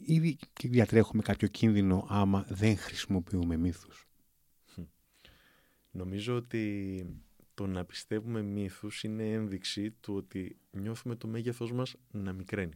ήδη 0.00 0.38
διατρέχουμε 0.62 1.22
κάποιο 1.22 1.48
κίνδυνο 1.48 2.06
άμα 2.08 2.46
δεν 2.48 2.76
χρησιμοποιούμε 2.76 3.56
μύθους. 3.56 4.06
Νομίζω 5.90 6.36
ότι 6.36 7.04
το 7.54 7.66
να 7.66 7.84
πιστεύουμε 7.84 8.42
μύθους 8.42 9.02
είναι 9.02 9.30
ένδειξη 9.32 9.90
του 9.90 10.14
ότι 10.14 10.56
νιώθουμε 10.70 11.14
το 11.14 11.26
μέγεθός 11.26 11.72
μας 11.72 11.96
να 12.10 12.32
μικραίνει. 12.32 12.74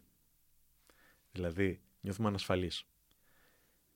Δηλαδή, 1.32 1.80
νιώθουμε 2.00 2.28
ανασφαλείς. 2.28 2.84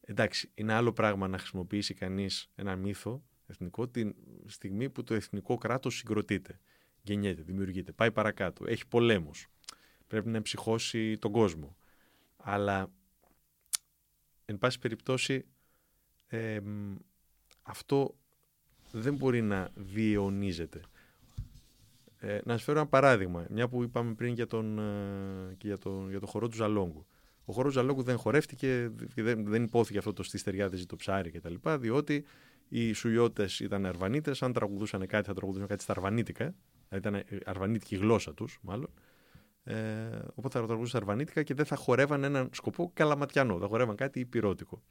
Εντάξει, 0.00 0.50
είναι 0.54 0.72
άλλο 0.72 0.92
πράγμα 0.92 1.28
να 1.28 1.38
χρησιμοποιήσει 1.38 1.94
κανείς 1.94 2.50
ένα 2.54 2.76
μύθο 2.76 3.24
εθνικό 3.46 3.88
τη 3.88 4.10
στιγμή 4.46 4.90
που 4.90 5.04
το 5.04 5.14
εθνικό 5.14 5.56
κράτος 5.56 5.96
συγκροτείται. 5.96 6.60
Γεννιέται, 7.02 7.42
δημιουργείται, 7.42 7.92
πάει 7.92 8.12
παρακάτω, 8.12 8.64
έχει 8.66 8.86
πολέμους. 8.86 9.48
Πρέπει 10.06 10.28
να 10.28 10.42
ψυχώσει 10.42 11.18
τον 11.18 11.32
κόσμο. 11.32 11.76
Αλλά, 12.36 12.92
εν 14.44 14.58
πάση 14.58 14.78
περιπτώσει, 14.78 15.46
αυτό 17.62 18.16
δεν 18.90 19.14
μπορεί 19.14 19.42
να 19.42 19.70
διαιωνίζεται. 19.74 20.80
Ε, 22.18 22.40
να 22.44 22.52
σας 22.52 22.62
φέρω 22.62 22.78
ένα 22.78 22.88
παράδειγμα, 22.88 23.46
μια 23.50 23.68
που 23.68 23.82
είπαμε 23.82 24.14
πριν 24.14 24.34
για 24.34 24.46
τον, 24.46 24.78
ε, 24.78 25.54
και 25.54 25.66
για, 25.66 25.78
τον, 25.78 26.10
για 26.10 26.20
το 26.20 26.26
χορό 26.26 26.48
του 26.48 26.56
Ζαλόγκου. 26.56 27.06
Ο 27.48 27.52
χορός 27.52 27.72
του 27.72 27.78
Ζαλόγκου 27.78 28.02
δεν 28.02 28.16
χορεύτηκε, 28.16 28.90
δεν, 29.14 29.44
δεν 29.46 29.62
υπόθηκε 29.62 29.98
αυτό 29.98 30.12
το 30.12 30.22
στη 30.22 30.38
στεριά 30.38 30.68
δεν 30.68 30.86
το 30.86 30.96
ψάρι 30.96 31.30
κτλ. 31.30 31.54
Διότι 31.78 32.24
οι 32.68 32.92
Σουλιώτε 32.92 33.48
ήταν 33.60 33.86
Αρβανίτες, 33.86 34.42
αν 34.42 34.52
τραγουδούσαν 34.52 35.06
κάτι 35.06 35.26
θα 35.26 35.34
τραγουδούσαν 35.34 35.66
κάτι 35.66 35.82
στα 35.82 35.92
Αρβανίτικα. 35.92 36.54
Δηλαδή 36.88 37.08
ήταν 37.08 37.38
ε, 37.38 37.38
αρβανίτικη 37.44 37.96
γλώσσα 37.96 38.34
τους, 38.34 38.58
μάλλον. 38.62 38.90
Ε, 39.64 39.74
οπότε 40.34 40.58
θα 40.58 40.66
τραγουδούσαν 40.66 41.00
Αρβανίτικα 41.00 41.42
και 41.42 41.54
δεν 41.54 41.64
θα 41.64 41.76
χορεύαν 41.76 42.24
έναν 42.24 42.48
σκοπό 42.52 42.90
καλαματιανό. 42.94 43.58
Θα 43.58 43.66
χορεύαν 43.66 43.96
κάτι 43.96 44.20
υπηρώτικο. 44.20 44.82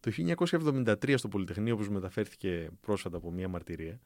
Το 0.00 0.10
1973 0.16 1.14
στο 1.16 1.28
Πολυτεχνείο, 1.28 1.74
όπως 1.74 1.88
μεταφέρθηκε 1.88 2.70
πρόσφατα 2.80 3.16
από 3.16 3.30
μια 3.30 3.48
μαρτυρία, 3.48 4.00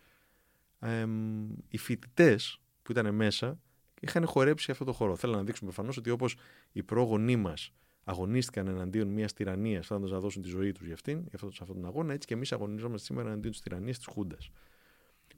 οι 1.69 1.79
φοιτητές 1.79 2.61
που 2.83 2.93
ήταν 2.93 3.15
μέσα 3.15 3.61
είχαν 4.01 4.27
χορέψει 4.27 4.71
αυτό 4.71 4.85
το 4.85 4.93
χώρο. 4.93 5.17
Θέλω 5.17 5.37
να 5.37 5.45
δείξουν 5.45 5.67
προφανώς 5.67 5.97
ότι 5.97 6.11
όπως 6.11 6.37
οι 6.73 6.83
πρόγονοί 6.83 7.37
μας 7.37 7.73
αγωνίστηκαν 8.05 8.69
εναντίον 8.69 9.09
μιας 9.09 9.33
τυραννίας, 9.33 9.87
θέλοντας 9.87 10.11
να 10.11 10.21
δώσουν 10.21 10.43
τη 10.43 10.49
ζωή 10.49 10.73
τους 10.73 10.85
για 10.85 10.95
αυτήν, 10.95 11.19
για 11.19 11.31
αυτό, 11.35 11.47
αυτόν 11.47 11.77
τον 11.77 11.87
αγώνα, 11.87 12.13
έτσι 12.13 12.27
και 12.27 12.35
εμείς 12.35 12.53
αγωνιζόμαστε 12.53 13.07
σήμερα 13.07 13.29
εναντίον 13.29 13.53
της 13.53 13.61
τυραννίας 13.61 13.97
της 13.97 14.07
Χούντας. 14.07 14.51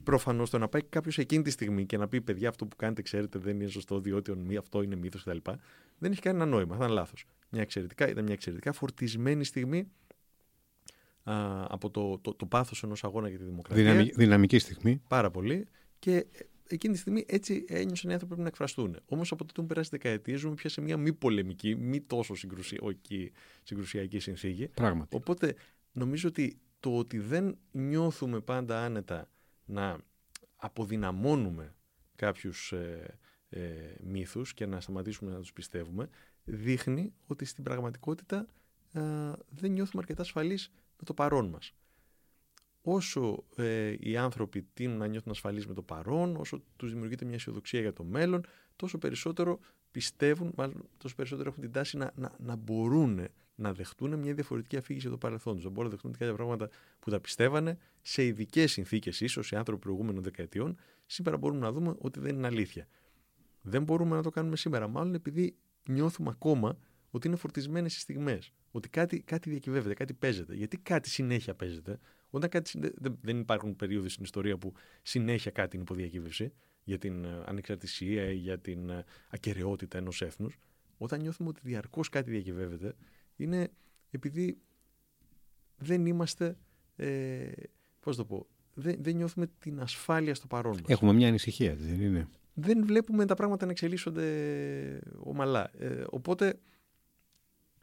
Προφανώς 0.03 0.49
το 0.49 0.57
να 0.57 0.67
πάει 0.67 0.83
κάποιος 0.83 1.17
εκείνη 1.17 1.43
τη 1.43 1.49
στιγμή 1.49 1.85
και 1.85 1.97
να 1.97 2.07
πει: 2.07 2.21
Παιδιά, 2.21 2.49
αυτό 2.49 2.65
που 2.65 2.75
κάνετε, 2.75 3.01
ξέρετε, 3.01 3.39
δεν 3.39 3.59
είναι 3.59 3.69
σωστό, 3.69 3.99
διότι 3.99 4.57
αυτό 4.57 4.81
είναι 4.81 4.95
μύθος 4.95 5.23
κτλ. 5.23 5.37
Δεν 5.97 6.11
έχει 6.11 6.21
κανένα 6.21 6.45
νόημα, 6.45 6.75
θα 6.75 6.85
είναι 6.85 6.93
λάθος. 6.93 7.25
Ήταν 7.49 8.23
μια 8.23 8.33
εξαιρετικά 8.33 8.71
φορτισμένη 8.71 9.43
στιγμή 9.43 9.87
από 11.67 11.89
το, 11.89 12.19
το, 12.19 12.33
το 12.33 12.45
πάθος 12.45 12.83
ενός 12.83 13.03
αγώνα 13.03 13.29
για 13.29 13.37
τη 13.37 13.43
δημοκρατία. 13.43 14.09
δυναμική 14.15 14.59
στιγμή. 14.59 15.01
Πάρα 15.07 15.31
πολύ. 15.31 15.67
Και 15.99 16.25
εκείνη 16.75 16.93
τη 16.93 16.99
στιγμή 16.99 17.25
έτσι 17.27 17.65
ένιωσαν 17.67 18.09
οι 18.09 18.13
άνθρωποι 18.13 18.25
πρέπει 18.25 18.41
να 18.41 18.47
εκφραστούν. 18.47 18.99
Όμως 19.05 19.31
από 19.31 19.45
τότε 19.45 19.61
που 19.61 19.67
περάσει 19.67 19.89
δεκαετίες 19.89 20.39
ζούμε 20.39 20.55
πια 20.55 20.69
σε 20.69 20.81
μια 20.81 20.97
μη 20.97 21.13
πολεμική, 21.13 21.75
μη 21.75 22.01
τόσο 22.01 22.35
συγκρουσιακή, 22.35 23.31
συγκρουσιακή 23.63 24.19
συνθήκη. 24.19 24.67
Πράγματι. 24.67 25.15
Οπότε 25.15 25.55
νομίζω 25.91 26.27
ότι 26.27 26.59
το 26.79 26.97
ότι 26.97 27.19
δεν 27.19 27.57
νιώθουμε 27.71 28.39
πάντα 28.39 28.83
άνετα 28.83 29.29
να 29.65 29.97
αποδυναμώνουμε 30.55 31.75
κάποιους 32.15 32.71
ε, 32.71 33.17
ε, 33.49 33.61
μύθους 34.03 34.53
και 34.53 34.65
να 34.65 34.81
σταματήσουμε 34.81 35.31
να 35.31 35.39
τους 35.39 35.53
πιστεύουμε 35.53 36.09
δείχνει 36.43 37.13
ότι 37.27 37.45
στην 37.45 37.63
πραγματικότητα 37.63 38.47
ε, 38.93 39.01
δεν 39.49 39.71
νιώθουμε 39.71 40.01
αρκετά 40.01 40.21
ασφαλείς 40.21 40.71
με 40.97 41.03
το 41.05 41.13
παρόν 41.13 41.47
μας. 41.47 41.73
Όσο 42.93 43.43
ε, 43.55 43.95
οι 43.99 44.17
άνθρωποι 44.17 44.67
τείνουν 44.73 44.97
να 44.97 45.07
νιώθουν 45.07 45.31
ασφαλείς 45.31 45.67
με 45.67 45.73
το 45.73 45.81
παρόν, 45.81 46.35
όσο 46.35 46.63
τους 46.75 46.91
δημιουργείται 46.91 47.25
μια 47.25 47.35
αισιοδοξία 47.35 47.79
για 47.79 47.93
το 47.93 48.03
μέλλον, 48.03 48.45
τόσο 48.75 48.97
περισσότερο 48.97 49.59
πιστεύουν, 49.91 50.51
μάλλον 50.55 50.89
τόσο 50.97 51.15
περισσότερο 51.15 51.49
έχουν 51.49 51.61
την 51.61 51.71
τάση 51.71 51.97
να, 51.97 52.11
να, 52.15 52.31
να 52.39 52.55
μπορούν 52.55 53.27
να 53.55 53.73
δεχτούν 53.73 54.19
μια 54.19 54.33
διαφορετική 54.33 54.77
αφήγηση 54.77 55.05
για 55.05 55.15
το 55.15 55.17
παρελθόν 55.17 55.55
τους. 55.55 55.63
Να 55.63 55.69
μπορούν 55.69 55.83
να 55.83 55.89
δεχτούν 55.89 56.11
κάποια 56.11 56.33
πράγματα 56.33 56.69
που 56.99 57.09
τα 57.09 57.19
πιστεύανε 57.19 57.77
σε 58.01 58.25
ειδικές 58.25 58.71
συνθήκες, 58.71 59.21
ίσως 59.21 59.51
οι 59.51 59.55
άνθρωποι 59.55 59.81
προηγούμενων 59.81 60.23
δεκαετιών. 60.23 60.77
Σήμερα 61.05 61.37
μπορούμε 61.37 61.59
να 61.59 61.71
δούμε 61.71 61.95
ότι 61.97 62.19
δεν 62.19 62.35
είναι 62.35 62.47
αλήθεια. 62.47 62.87
Δεν 63.61 63.83
μπορούμε 63.83 64.15
να 64.15 64.21
το 64.23 64.29
κάνουμε 64.29 64.55
σήμερα, 64.55 64.87
μάλλον 64.87 65.13
επειδή 65.13 65.55
νιώθουμε 65.89 66.29
ακόμα 66.29 66.77
ότι 67.09 67.27
είναι 67.27 67.35
φορτισμένες 67.35 67.95
οι 67.95 67.99
στιγμές. 67.99 68.53
Ότι 68.71 68.89
κάτι, 68.89 69.21
κάτι 69.21 69.49
διακυβεύεται, 69.49 69.93
κάτι 69.93 70.13
παίζεται. 70.13 70.55
Γιατί 70.55 70.77
κάτι 70.77 71.09
συνέχεια 71.09 71.55
παίζεται. 71.55 71.99
Όταν 72.29 72.49
κάτι, 72.49 72.79
δεν 73.21 73.39
υπάρχουν 73.39 73.75
περίοδοι 73.75 74.09
στην 74.09 74.23
ιστορία 74.23 74.57
που 74.57 74.73
συνέχεια 75.01 75.51
κάτι 75.51 75.75
είναι 75.75 75.83
υποδιακύβευση 75.83 76.53
για 76.83 76.97
την 76.97 77.25
ε, 77.25 77.43
ανεξαρτησία 77.45 78.31
ή 78.31 78.35
για 78.35 78.59
την 78.59 78.89
ε, 78.89 79.03
ακαιρεότητα 79.29 79.97
ενός 79.97 80.21
έθνους. 80.21 80.59
Όταν 80.97 81.21
νιώθουμε 81.21 81.49
ότι 81.49 81.59
διαρκώς 81.63 82.09
κάτι 82.09 82.31
διακυβεύεται, 82.31 82.95
είναι 83.35 83.71
επειδή 84.11 84.57
δεν 85.77 86.05
είμαστε. 86.05 86.57
Ε, 86.95 87.51
πώς 87.99 88.15
το 88.15 88.25
πω, 88.25 88.47
δεν, 88.73 88.95
δεν 88.99 89.15
νιώθουμε 89.15 89.47
την 89.59 89.79
ασφάλεια 89.79 90.35
στο 90.35 90.47
παρόν 90.47 90.73
μας. 90.73 90.83
Έχουμε 90.87 91.13
μια 91.13 91.27
ανησυχία, 91.27 91.75
δεν 91.75 92.01
είναι; 92.01 92.27
Δεν 92.53 92.85
βλέπουμε 92.85 93.25
τα 93.25 93.35
πράγματα 93.35 93.65
να 93.65 93.71
εξελίσσονται 93.71 94.99
ομαλά. 95.19 95.71
Ε, 95.77 96.03
οπότε 96.09 96.59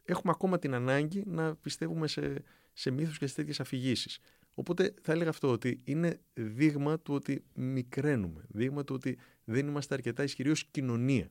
έχουμε 0.03 0.31
ακόμα 0.35 0.59
την 0.59 0.73
ανάγκη 0.73 1.23
να 1.25 1.55
πιστεύουμε 1.55 2.07
σε, 2.07 2.43
σε 2.73 2.91
μύθους 2.91 3.17
και 3.17 3.27
σε 3.27 3.35
τέτοιες 3.35 3.59
αφηγήσεις. 3.59 4.19
Οπότε 4.59 4.93
θα 5.01 5.11
έλεγα 5.11 5.29
αυτό 5.29 5.51
ότι 5.51 5.81
είναι 5.83 6.19
δείγμα 6.33 6.99
του 6.99 7.13
ότι 7.13 7.43
μικραίνουμε. 7.53 8.43
Δείγμα 8.47 8.83
του 8.83 8.95
ότι 8.95 9.17
δεν 9.43 9.67
είμαστε 9.67 9.93
αρκετά 9.93 10.23
ισχυροί 10.23 10.49
ως 10.49 10.65
κοινωνία. 10.65 11.29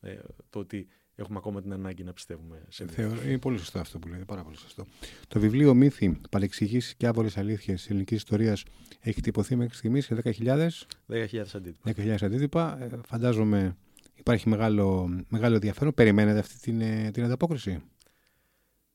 Ε, 0.00 0.18
το 0.50 0.58
ότι 0.58 0.86
έχουμε 1.14 1.38
ακόμα 1.38 1.62
την 1.62 1.72
ανάγκη 1.72 2.04
να 2.04 2.12
πιστεύουμε 2.12 2.62
σε 2.68 2.86
Θεωρώ, 2.86 3.22
Είναι 3.22 3.38
πολύ 3.38 3.58
σωστό 3.58 3.78
αυτό 3.78 3.98
που 3.98 4.08
λέτε, 4.08 4.24
πάρα 4.24 4.42
πολύ 4.42 4.56
σωστό. 4.56 4.86
Το 5.28 5.40
βιβλίο 5.40 5.74
Μύθι, 5.74 6.20
Παρεξηγήσεις 6.30 6.94
και 6.94 7.06
Άβολες 7.06 7.36
Αλήθειες 7.36 7.80
της 7.80 7.90
Ελληνικής 7.90 8.16
Ιστορίας 8.16 8.64
έχει 9.00 9.20
τυπωθεί 9.20 9.56
μέχρι 9.56 9.76
στιγμής 9.76 10.04
σε 10.04 10.14
10.000 10.24 10.68
10.000 11.06 11.44
αντίτυπα. 11.54 11.92
10.000 11.96 12.16
αντίτυπα. 12.22 12.82
Ε, 12.82 12.88
φαντάζομαι 13.06 13.76
υπάρχει 14.18 14.48
μεγάλο, 14.48 15.18
μεγάλο 15.28 15.54
ενδιαφέρον. 15.54 15.94
Περιμένετε 15.94 16.38
αυτή 16.38 16.58
την, 16.58 16.80
ε, 16.80 17.10
την 17.12 17.24
ανταπόκριση. 17.24 17.82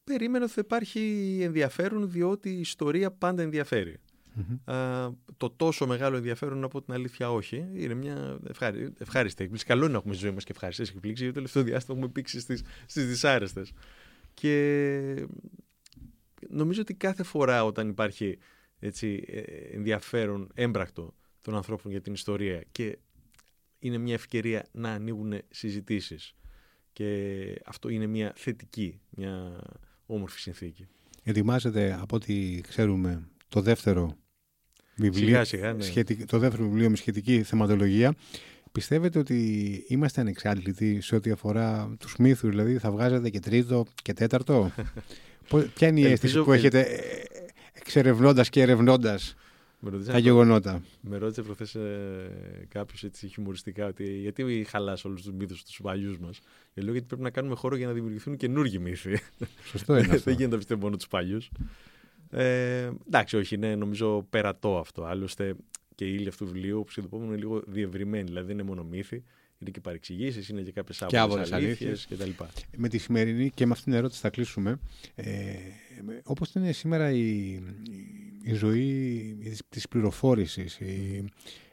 Περίμενα 0.08 0.44
ότι 0.44 0.54
θα 0.54 0.62
υπάρχει 0.66 1.38
ενδιαφέρον 1.42 2.12
διότι 2.12 2.50
η 2.50 2.60
ιστορία 2.60 3.12
πάντα 3.12 3.42
ενδιαφέρει. 3.42 4.00
Α, 4.66 5.10
το 5.38 5.50
τόσο 5.50 5.88
μεγάλο 5.88 6.16
ενδιαφέρον 6.16 6.64
από 6.64 6.82
την 6.82 6.94
αλήθεια 6.94 7.32
όχι. 7.32 7.66
Είναι 7.74 7.94
μια 7.94 8.40
ευχάρι, 8.48 8.94
ευχάριστη 8.98 9.44
έκπληξη. 9.44 9.66
Καλό 9.66 9.84
είναι 9.84 9.92
να 9.92 9.98
έχουμε 9.98 10.14
στη 10.14 10.24
ζωή 10.24 10.34
μας 10.34 10.44
και 10.44 10.52
ευχάριστε 10.52 10.84
εκπλήξει, 10.84 11.24
γιατί 11.24 11.26
το 11.26 11.34
τελευταίο 11.34 11.64
διάστημα 11.64 11.98
έχουμε 11.98 12.12
πήξει 12.12 12.40
στις 12.86 13.08
δυσάρεστες. 13.08 13.72
Και 14.34 15.28
νομίζω 16.50 16.82
ότι 16.82 16.94
κάθε 16.94 17.24
φορά 17.24 17.66
όταν 17.66 17.90
υπάρχει 17.90 18.38
έτσι, 18.80 19.24
ε, 19.28 19.42
ενδιαφέρον 19.76 20.52
έμπρακτο 20.54 21.14
των 21.42 21.56
ανθρώπων 21.56 21.92
για 21.92 22.02
την 22.02 22.14
ιστορία 22.14 22.64
και 22.72 22.98
είναι 23.80 23.98
μια 23.98 24.14
ευκαιρία 24.14 24.66
να 24.72 24.92
ανοίγουν 24.92 25.34
συζητήσεις 25.50 26.36
και 26.94 27.62
αυτό 27.66 27.90
είναι 27.90 28.08
μια 28.08 28.34
θετική, 28.36 29.00
μια 29.10 29.62
όμορφη 30.08 30.40
συνθήκη. 30.40 30.88
Ετοιμάζεται 31.24 31.98
από 32.02 32.16
ό,τι 32.16 32.62
ξέρουμε 32.62 33.28
το 33.50 33.62
δεύτερο 33.62 34.16
βιβλίο, 34.96 35.44
σιγά, 35.44 35.74
ναι. 35.74 36.04
το 36.26 36.38
δεύτερο 36.38 36.64
βιβλίο 36.64 36.90
με 36.90 36.96
σχετική 36.96 37.44
θεματολογία. 37.44 38.16
Πιστεύετε 38.72 39.20
ότι 39.20 39.84
είμαστε 39.88 40.22
ανεξάρτητοι 40.22 41.02
σε 41.02 41.16
ό,τι 41.16 41.32
αφορά 41.32 41.96
τους 42.00 42.16
μύθους, 42.18 42.50
δηλαδή 42.50 42.78
θα 42.78 42.92
βγάζετε 42.92 43.30
και 43.30 43.40
τρίτο 43.40 43.86
και 44.02 44.14
τέταρτο; 44.14 44.72
Ποια 45.76 45.88
είναι 45.88 46.00
η 46.00 46.06
αίσθηση 46.06 46.44
που 46.44 46.52
έχετε 46.52 46.80
ε, 46.80 47.24
εξερευνώντας 47.74 48.50
και 48.50 48.62
ερευνώντας; 48.62 49.36
Τα 50.06 50.18
γεγονότα. 50.18 50.82
Με 51.02 51.18
ρώτησε 51.18 51.42
προχθέ 51.42 51.80
ε, 51.80 52.66
κάποιος 52.68 53.04
έτσι 53.04 53.28
χιουμοριστικά 53.28 53.88
ότι 53.88 54.20
γιατί 54.20 54.66
χαλάς 54.70 55.06
όλους 55.06 55.22
τους 55.22 55.34
μύθους 55.34 55.64
τους 55.64 55.80
παλιούς 55.84 56.18
μας. 56.18 56.40
Και 56.74 56.82
λέω 56.82 56.92
γιατί 56.92 57.08
πρέπει 57.08 57.22
να 57.22 57.30
κάνουμε 57.30 57.56
χώρο 57.56 57.76
για 57.76 57.88
να 57.88 57.94
δημιουργηθούν 57.94 58.38
καινούργιοι 58.38 58.80
μύθοι. 58.82 59.20
Σωστό 59.64 59.98
είναι. 59.98 60.18
Δεν 60.26 60.34
γίνεται 60.34 60.52
να 60.52 60.58
πιστεύω 60.58 60.82
μόνο 60.82 60.96
τους 60.96 61.08
παλιούς. 61.08 61.52
Ε, 62.30 62.90
εντάξει, 63.08 63.38
όχι, 63.38 63.56
είναι 63.56 63.76
νομίζω 63.76 64.28
περατό 64.30 64.78
αυτό. 64.78 65.04
Άλλωστε 65.04 65.56
και 65.96 66.06
η 66.06 66.16
ύλη 66.20 66.28
αυτού 66.28 66.46
του 66.46 66.52
βιβλίου, 66.52 66.80
όπω 66.80 67.10
το 67.10 67.24
είναι 67.24 67.36
λίγο 67.36 67.64
διευρυμένη. 67.68 68.24
Δηλαδή 68.24 68.48
δεν 68.48 68.58
είναι 68.58 68.68
μόνο 68.68 68.84
μύθη, 68.84 69.24
είναι 69.60 69.70
και 69.70 69.82
παρεξηγήσεις, 69.82 70.50
είναι 70.50 70.62
και 70.62 70.72
κάποιες 70.72 71.02
άλλε 71.02 71.44
αλήθειες 71.52 72.08
κτλ. 72.10 72.30
Με 72.78 72.88
τη 72.88 72.98
σημερινή 72.98 73.50
και 73.50 73.66
με 73.66 73.72
αυτήν 73.72 73.92
την 73.92 74.00
ερώτηση 74.00 74.22
θα 74.22 74.30
κλείσουμε. 74.30 74.80
Ε, 75.16 75.54
Όπως 76.24 76.54
είναι 76.54 76.72
σήμερα 76.72 77.12
η, 77.12 77.60
η 78.44 78.54
ζωή 78.54 79.38
της 79.70 79.88
πληροφόρησης, 79.88 80.80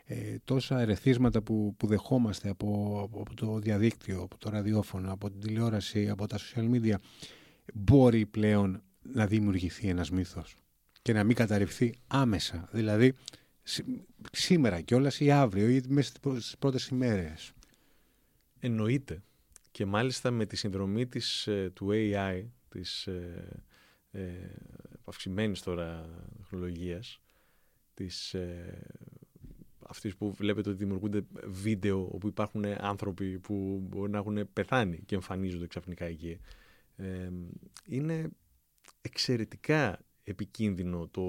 ε, 0.06 0.36
τόσα 0.44 0.80
ερεθίσματα 0.80 1.42
που, 1.42 1.74
που 1.76 1.86
δεχόμαστε 1.86 2.48
από, 2.48 3.00
από 3.20 3.34
το 3.34 3.58
διαδίκτυο, 3.58 4.20
από 4.22 4.38
το 4.38 4.50
ραδιόφωνο, 4.50 5.12
από 5.12 5.30
την 5.30 5.40
τηλεόραση, 5.40 6.08
από 6.08 6.26
τα 6.26 6.38
social 6.38 6.70
media, 6.70 6.94
μπορεί 7.74 8.26
πλέον 8.26 8.82
να 9.02 9.26
δημιουργηθεί 9.26 9.88
ένας 9.88 10.10
μύθος 10.10 10.56
και 11.02 11.12
να 11.12 11.24
μην 11.24 11.36
καταρριφθεί 11.36 11.94
άμεσα. 12.06 12.68
Δηλαδή 12.72 13.14
σήμερα 14.32 14.80
κιόλας 14.80 15.20
ή 15.20 15.30
αύριο 15.30 15.68
ή 15.68 15.82
μέσα 15.88 16.12
στις 16.38 16.56
πρώτες 16.58 16.86
ημέρες. 16.86 17.52
Εννοείται. 18.64 19.22
Και 19.70 19.86
μάλιστα 19.86 20.30
με 20.30 20.46
τη 20.46 20.56
συνδρομή 20.56 21.06
της, 21.06 21.46
ε, 21.46 21.70
του 21.74 21.88
AI, 21.92 22.44
της 22.68 23.06
ε, 23.06 23.62
ε, 24.10 24.22
αυξημένης 25.04 25.60
τώρα 25.62 26.08
τεχνολογίας, 26.36 27.20
της, 27.94 28.34
ε, 28.34 28.82
αυτής 29.86 30.16
που 30.16 30.32
βλέπετε 30.32 30.68
ότι 30.68 30.78
δημιουργούνται 30.78 31.26
βίντεο 31.44 32.08
όπου 32.12 32.26
υπάρχουν 32.26 32.64
άνθρωποι 32.64 33.38
που 33.38 33.80
μπορεί 33.88 34.10
να 34.10 34.18
έχουν 34.18 34.52
πεθάνει 34.52 35.02
και 35.06 35.14
εμφανίζονται 35.14 35.66
ξαφνικά 35.66 36.04
εκεί. 36.04 36.38
Ε, 36.96 37.30
είναι 37.86 38.28
εξαιρετικά 39.00 39.98
επικίνδυνο 40.24 41.08
το 41.08 41.22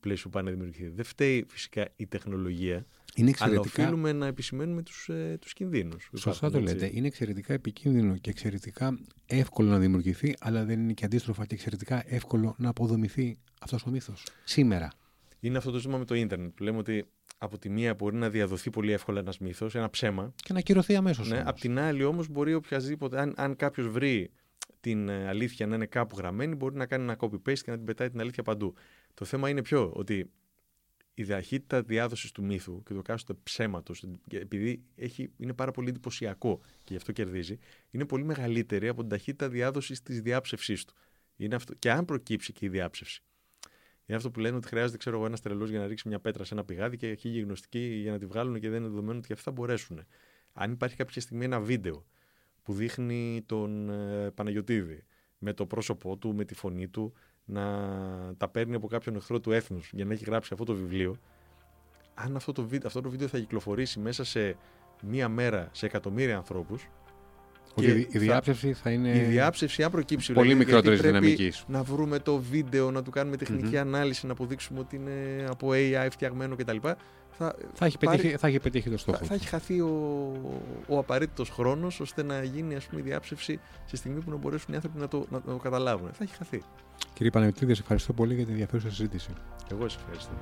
πλαίσιο 0.00 0.24
που 0.24 0.30
πάνε 0.30 0.50
να 0.50 0.56
δημιουργηθεί. 0.56 0.88
Δεν 0.88 1.04
φταίει 1.04 1.46
φυσικά 1.48 1.88
η 1.96 2.06
τεχνολογία, 2.06 2.86
είναι 3.16 3.30
εξαιρετικά... 3.30 3.82
αλλά 3.82 3.88
οφείλουμε 3.88 4.12
να 4.12 4.26
επισημαίνουμε 4.26 4.82
τους, 4.82 5.08
ε, 5.08 5.36
τους 5.40 5.52
κινδύνους. 5.52 6.08
Σωστά 6.16 6.50
το 6.50 6.60
λέτε. 6.60 6.90
Είναι 6.92 7.06
εξαιρετικά 7.06 7.52
επικίνδυνο 7.52 8.16
και 8.16 8.30
εξαιρετικά 8.30 8.98
εύκολο 9.26 9.68
να 9.68 9.78
δημιουργηθεί, 9.78 10.34
αλλά 10.40 10.64
δεν 10.64 10.80
είναι 10.80 10.92
και 10.92 11.04
αντίστροφα 11.04 11.46
και 11.46 11.54
εξαιρετικά 11.54 12.02
εύκολο 12.06 12.54
να 12.58 12.68
αποδομηθεί 12.68 13.38
αυτός 13.60 13.86
ο 13.86 13.90
μύθος 13.90 14.26
σήμερα. 14.44 14.92
Είναι 15.40 15.58
αυτό 15.58 15.70
το 15.70 15.78
ζήτημα 15.78 15.98
με 15.98 16.04
το 16.04 16.14
ίντερνετ 16.14 16.50
που 16.54 16.62
λέμε 16.62 16.78
ότι 16.78 17.04
από 17.38 17.58
τη 17.58 17.68
μία 17.68 17.94
μπορεί 17.94 18.16
να 18.16 18.30
διαδοθεί 18.30 18.70
πολύ 18.70 18.92
εύκολα 18.92 19.20
ένας 19.20 19.38
μύθος, 19.38 19.74
ένα 19.74 19.90
ψέμα. 19.90 20.34
Και 20.36 20.52
να 20.52 20.60
κυρωθεί 20.60 20.96
αμέσως. 20.96 21.28
Ναι, 21.28 21.42
απ' 21.46 21.60
την 21.60 21.78
άλλη 21.78 22.04
όμως 22.04 22.28
μπορεί 22.28 22.54
οποιασδήποτε, 22.54 23.20
αν, 23.20 23.34
αν 23.36 23.56
κάποιος 23.56 23.88
βρει 23.88 24.30
την 24.80 25.08
ε, 25.08 25.28
αλήθεια 25.28 25.66
να 25.66 25.74
είναι 25.74 25.86
κάπου 25.86 26.16
γραμμένη, 26.18 26.54
μπορεί 26.54 26.76
να 26.76 26.86
κάνει 26.86 27.02
ένα 27.02 27.16
copy-paste 27.18 27.58
και 27.58 27.70
να 27.70 27.76
την 27.76 27.84
πετάει 27.84 28.10
την 28.10 28.20
αλήθεια 28.20 28.42
παντού. 28.42 28.74
Το 29.14 29.24
θέμα 29.24 29.48
είναι 29.48 29.62
ποιο, 29.62 29.92
ότι 29.94 30.30
η 31.14 31.22
διαχύτητα 31.22 31.82
διάδοσης 31.82 32.32
του 32.32 32.44
μύθου 32.44 32.82
και 32.82 32.94
το 32.94 33.02
κάστοτε 33.02 33.40
ψέματος, 33.42 34.04
επειδή 34.30 34.82
έχει, 34.94 35.32
είναι 35.36 35.52
πάρα 35.52 35.70
πολύ 35.70 35.88
εντυπωσιακό 35.88 36.60
και 36.78 36.88
γι' 36.88 36.96
αυτό 36.96 37.12
κερδίζει, 37.12 37.58
είναι 37.90 38.04
πολύ 38.04 38.24
μεγαλύτερη 38.24 38.88
από 38.88 39.00
την 39.00 39.10
ταχύτητα 39.10 39.48
διάδοσης 39.48 40.02
της 40.02 40.20
διάψευσής 40.20 40.84
του. 40.84 40.94
Είναι 41.36 41.54
αυτό, 41.54 41.74
και 41.74 41.90
αν 41.90 42.04
προκύψει 42.04 42.52
και 42.52 42.66
η 42.66 42.68
διάψευση. 42.68 43.22
Είναι 44.06 44.16
αυτό 44.16 44.30
που 44.30 44.40
λένε 44.40 44.56
ότι 44.56 44.68
χρειάζεται 44.68 44.96
ξέρω 44.96 45.16
εγώ, 45.16 45.26
ένας 45.26 45.40
τρελός 45.40 45.70
για 45.70 45.78
να 45.78 45.86
ρίξει 45.86 46.08
μια 46.08 46.20
πέτρα 46.20 46.44
σε 46.44 46.54
ένα 46.54 46.64
πηγάδι 46.64 46.96
και 46.96 47.14
χίλιοι 47.14 47.40
γνωστικοί 47.40 47.78
για 47.78 48.12
να 48.12 48.18
τη 48.18 48.26
βγάλουν 48.26 48.60
και 48.60 48.68
δεν 48.68 48.80
είναι 48.80 48.88
δεδομένο 48.88 49.18
ότι 49.18 49.32
αυτά 49.32 49.50
μπορέσουν. 49.50 50.06
Αν 50.52 50.72
υπάρχει 50.72 50.96
κάποια 50.96 51.20
στιγμή 51.20 51.44
ένα 51.44 51.60
βίντεο 51.60 52.06
που 52.62 52.72
δείχνει 52.72 53.42
τον 53.46 53.90
ε, 53.90 54.30
Παναγιωτήδη 54.30 55.04
με 55.38 55.52
το 55.52 55.66
πρόσωπό 55.66 56.16
του, 56.16 56.34
με 56.34 56.44
τη 56.44 56.54
φωνή 56.54 56.88
του, 56.88 57.14
να 57.44 57.64
τα 58.36 58.48
παίρνει 58.48 58.74
από 58.74 58.86
κάποιον 58.86 59.14
εχθρό 59.14 59.40
του 59.40 59.52
έθνους 59.52 59.90
για 59.92 60.04
να 60.04 60.12
έχει 60.12 60.24
γράψει 60.24 60.50
αυτό 60.52 60.64
το 60.64 60.74
βιβλίο, 60.74 61.16
αν 62.14 62.36
αυτό 62.36 62.52
το, 62.52 62.62
βίντεο, 62.62 62.86
αυτό 62.86 63.00
το 63.00 63.10
βίντεο 63.10 63.28
θα 63.28 63.38
κυκλοφορήσει 63.38 63.98
μέσα 63.98 64.24
σε 64.24 64.56
μία 65.02 65.28
μέρα 65.28 65.68
σε 65.72 65.86
εκατομμύρια 65.86 66.36
ανθρώπους, 66.36 66.88
Ότι 67.74 68.08
η 68.10 68.18
διάψευση 68.18 68.72
θα 68.72 68.90
είναι. 68.90 69.08
Η 69.08 69.20
διάψευση, 69.20 69.82
αν 69.82 69.90
προκύψει 69.90 70.32
πολύ 70.32 70.54
μικρότερης 70.54 71.00
δυναμική. 71.00 71.52
Να 71.66 71.82
βρούμε 71.82 72.18
το 72.18 72.38
βίντεο, 72.38 72.90
να 72.90 73.02
του 73.02 73.10
κάνουμε 73.10 73.36
τεχνική 73.36 73.70
mm-hmm. 73.72 73.76
ανάλυση, 73.76 74.26
να 74.26 74.32
αποδείξουμε 74.32 74.78
ότι 74.78 74.96
είναι 74.96 75.46
από 75.48 75.68
AI 75.72 76.06
φτιαγμένο 76.10 76.56
κτλ. 76.56 76.76
Θα, 77.38 77.54
θα, 77.72 77.86
έχει, 77.86 77.98
πάρει, 77.98 78.16
πετύχει, 78.16 78.36
θα 78.36 78.46
έχει 78.46 78.60
πετύχει 78.60 78.90
το 78.90 78.98
στόχο. 78.98 79.18
Θα, 79.18 79.24
θα 79.24 79.34
έχει 79.34 79.46
χαθεί 79.46 79.80
ο, 79.80 80.32
ο 80.88 80.98
απαραίτητος 80.98 81.50
χρόνος 81.50 82.00
ώστε 82.00 82.22
να 82.22 82.42
γίνει 82.42 82.74
ας 82.74 82.84
πούμε, 82.84 83.00
η 83.00 83.04
διάψευση 83.04 83.60
στη 83.86 83.96
στιγμή 83.96 84.20
που 84.20 84.30
να 84.30 84.36
μπορέσουν 84.36 84.72
οι 84.72 84.76
άνθρωποι 84.76 84.98
να 84.98 85.08
το, 85.08 85.26
να, 85.30 85.40
να 85.44 85.52
το 85.52 85.58
καταλάβουν. 85.58 86.10
Θα 86.12 86.24
έχει 86.24 86.34
χαθεί. 86.34 86.62
Κύριε 87.14 87.30
Παναγιώτη, 87.30 87.70
ευχαριστώ 87.70 88.12
πολύ 88.12 88.34
για 88.34 88.42
την 88.42 88.52
ενδιαφέρουσα 88.52 88.88
συζήτηση. 88.88 89.30
Εγώ 89.70 89.88
σας 89.88 90.00
ευχαριστώ. 90.00 90.32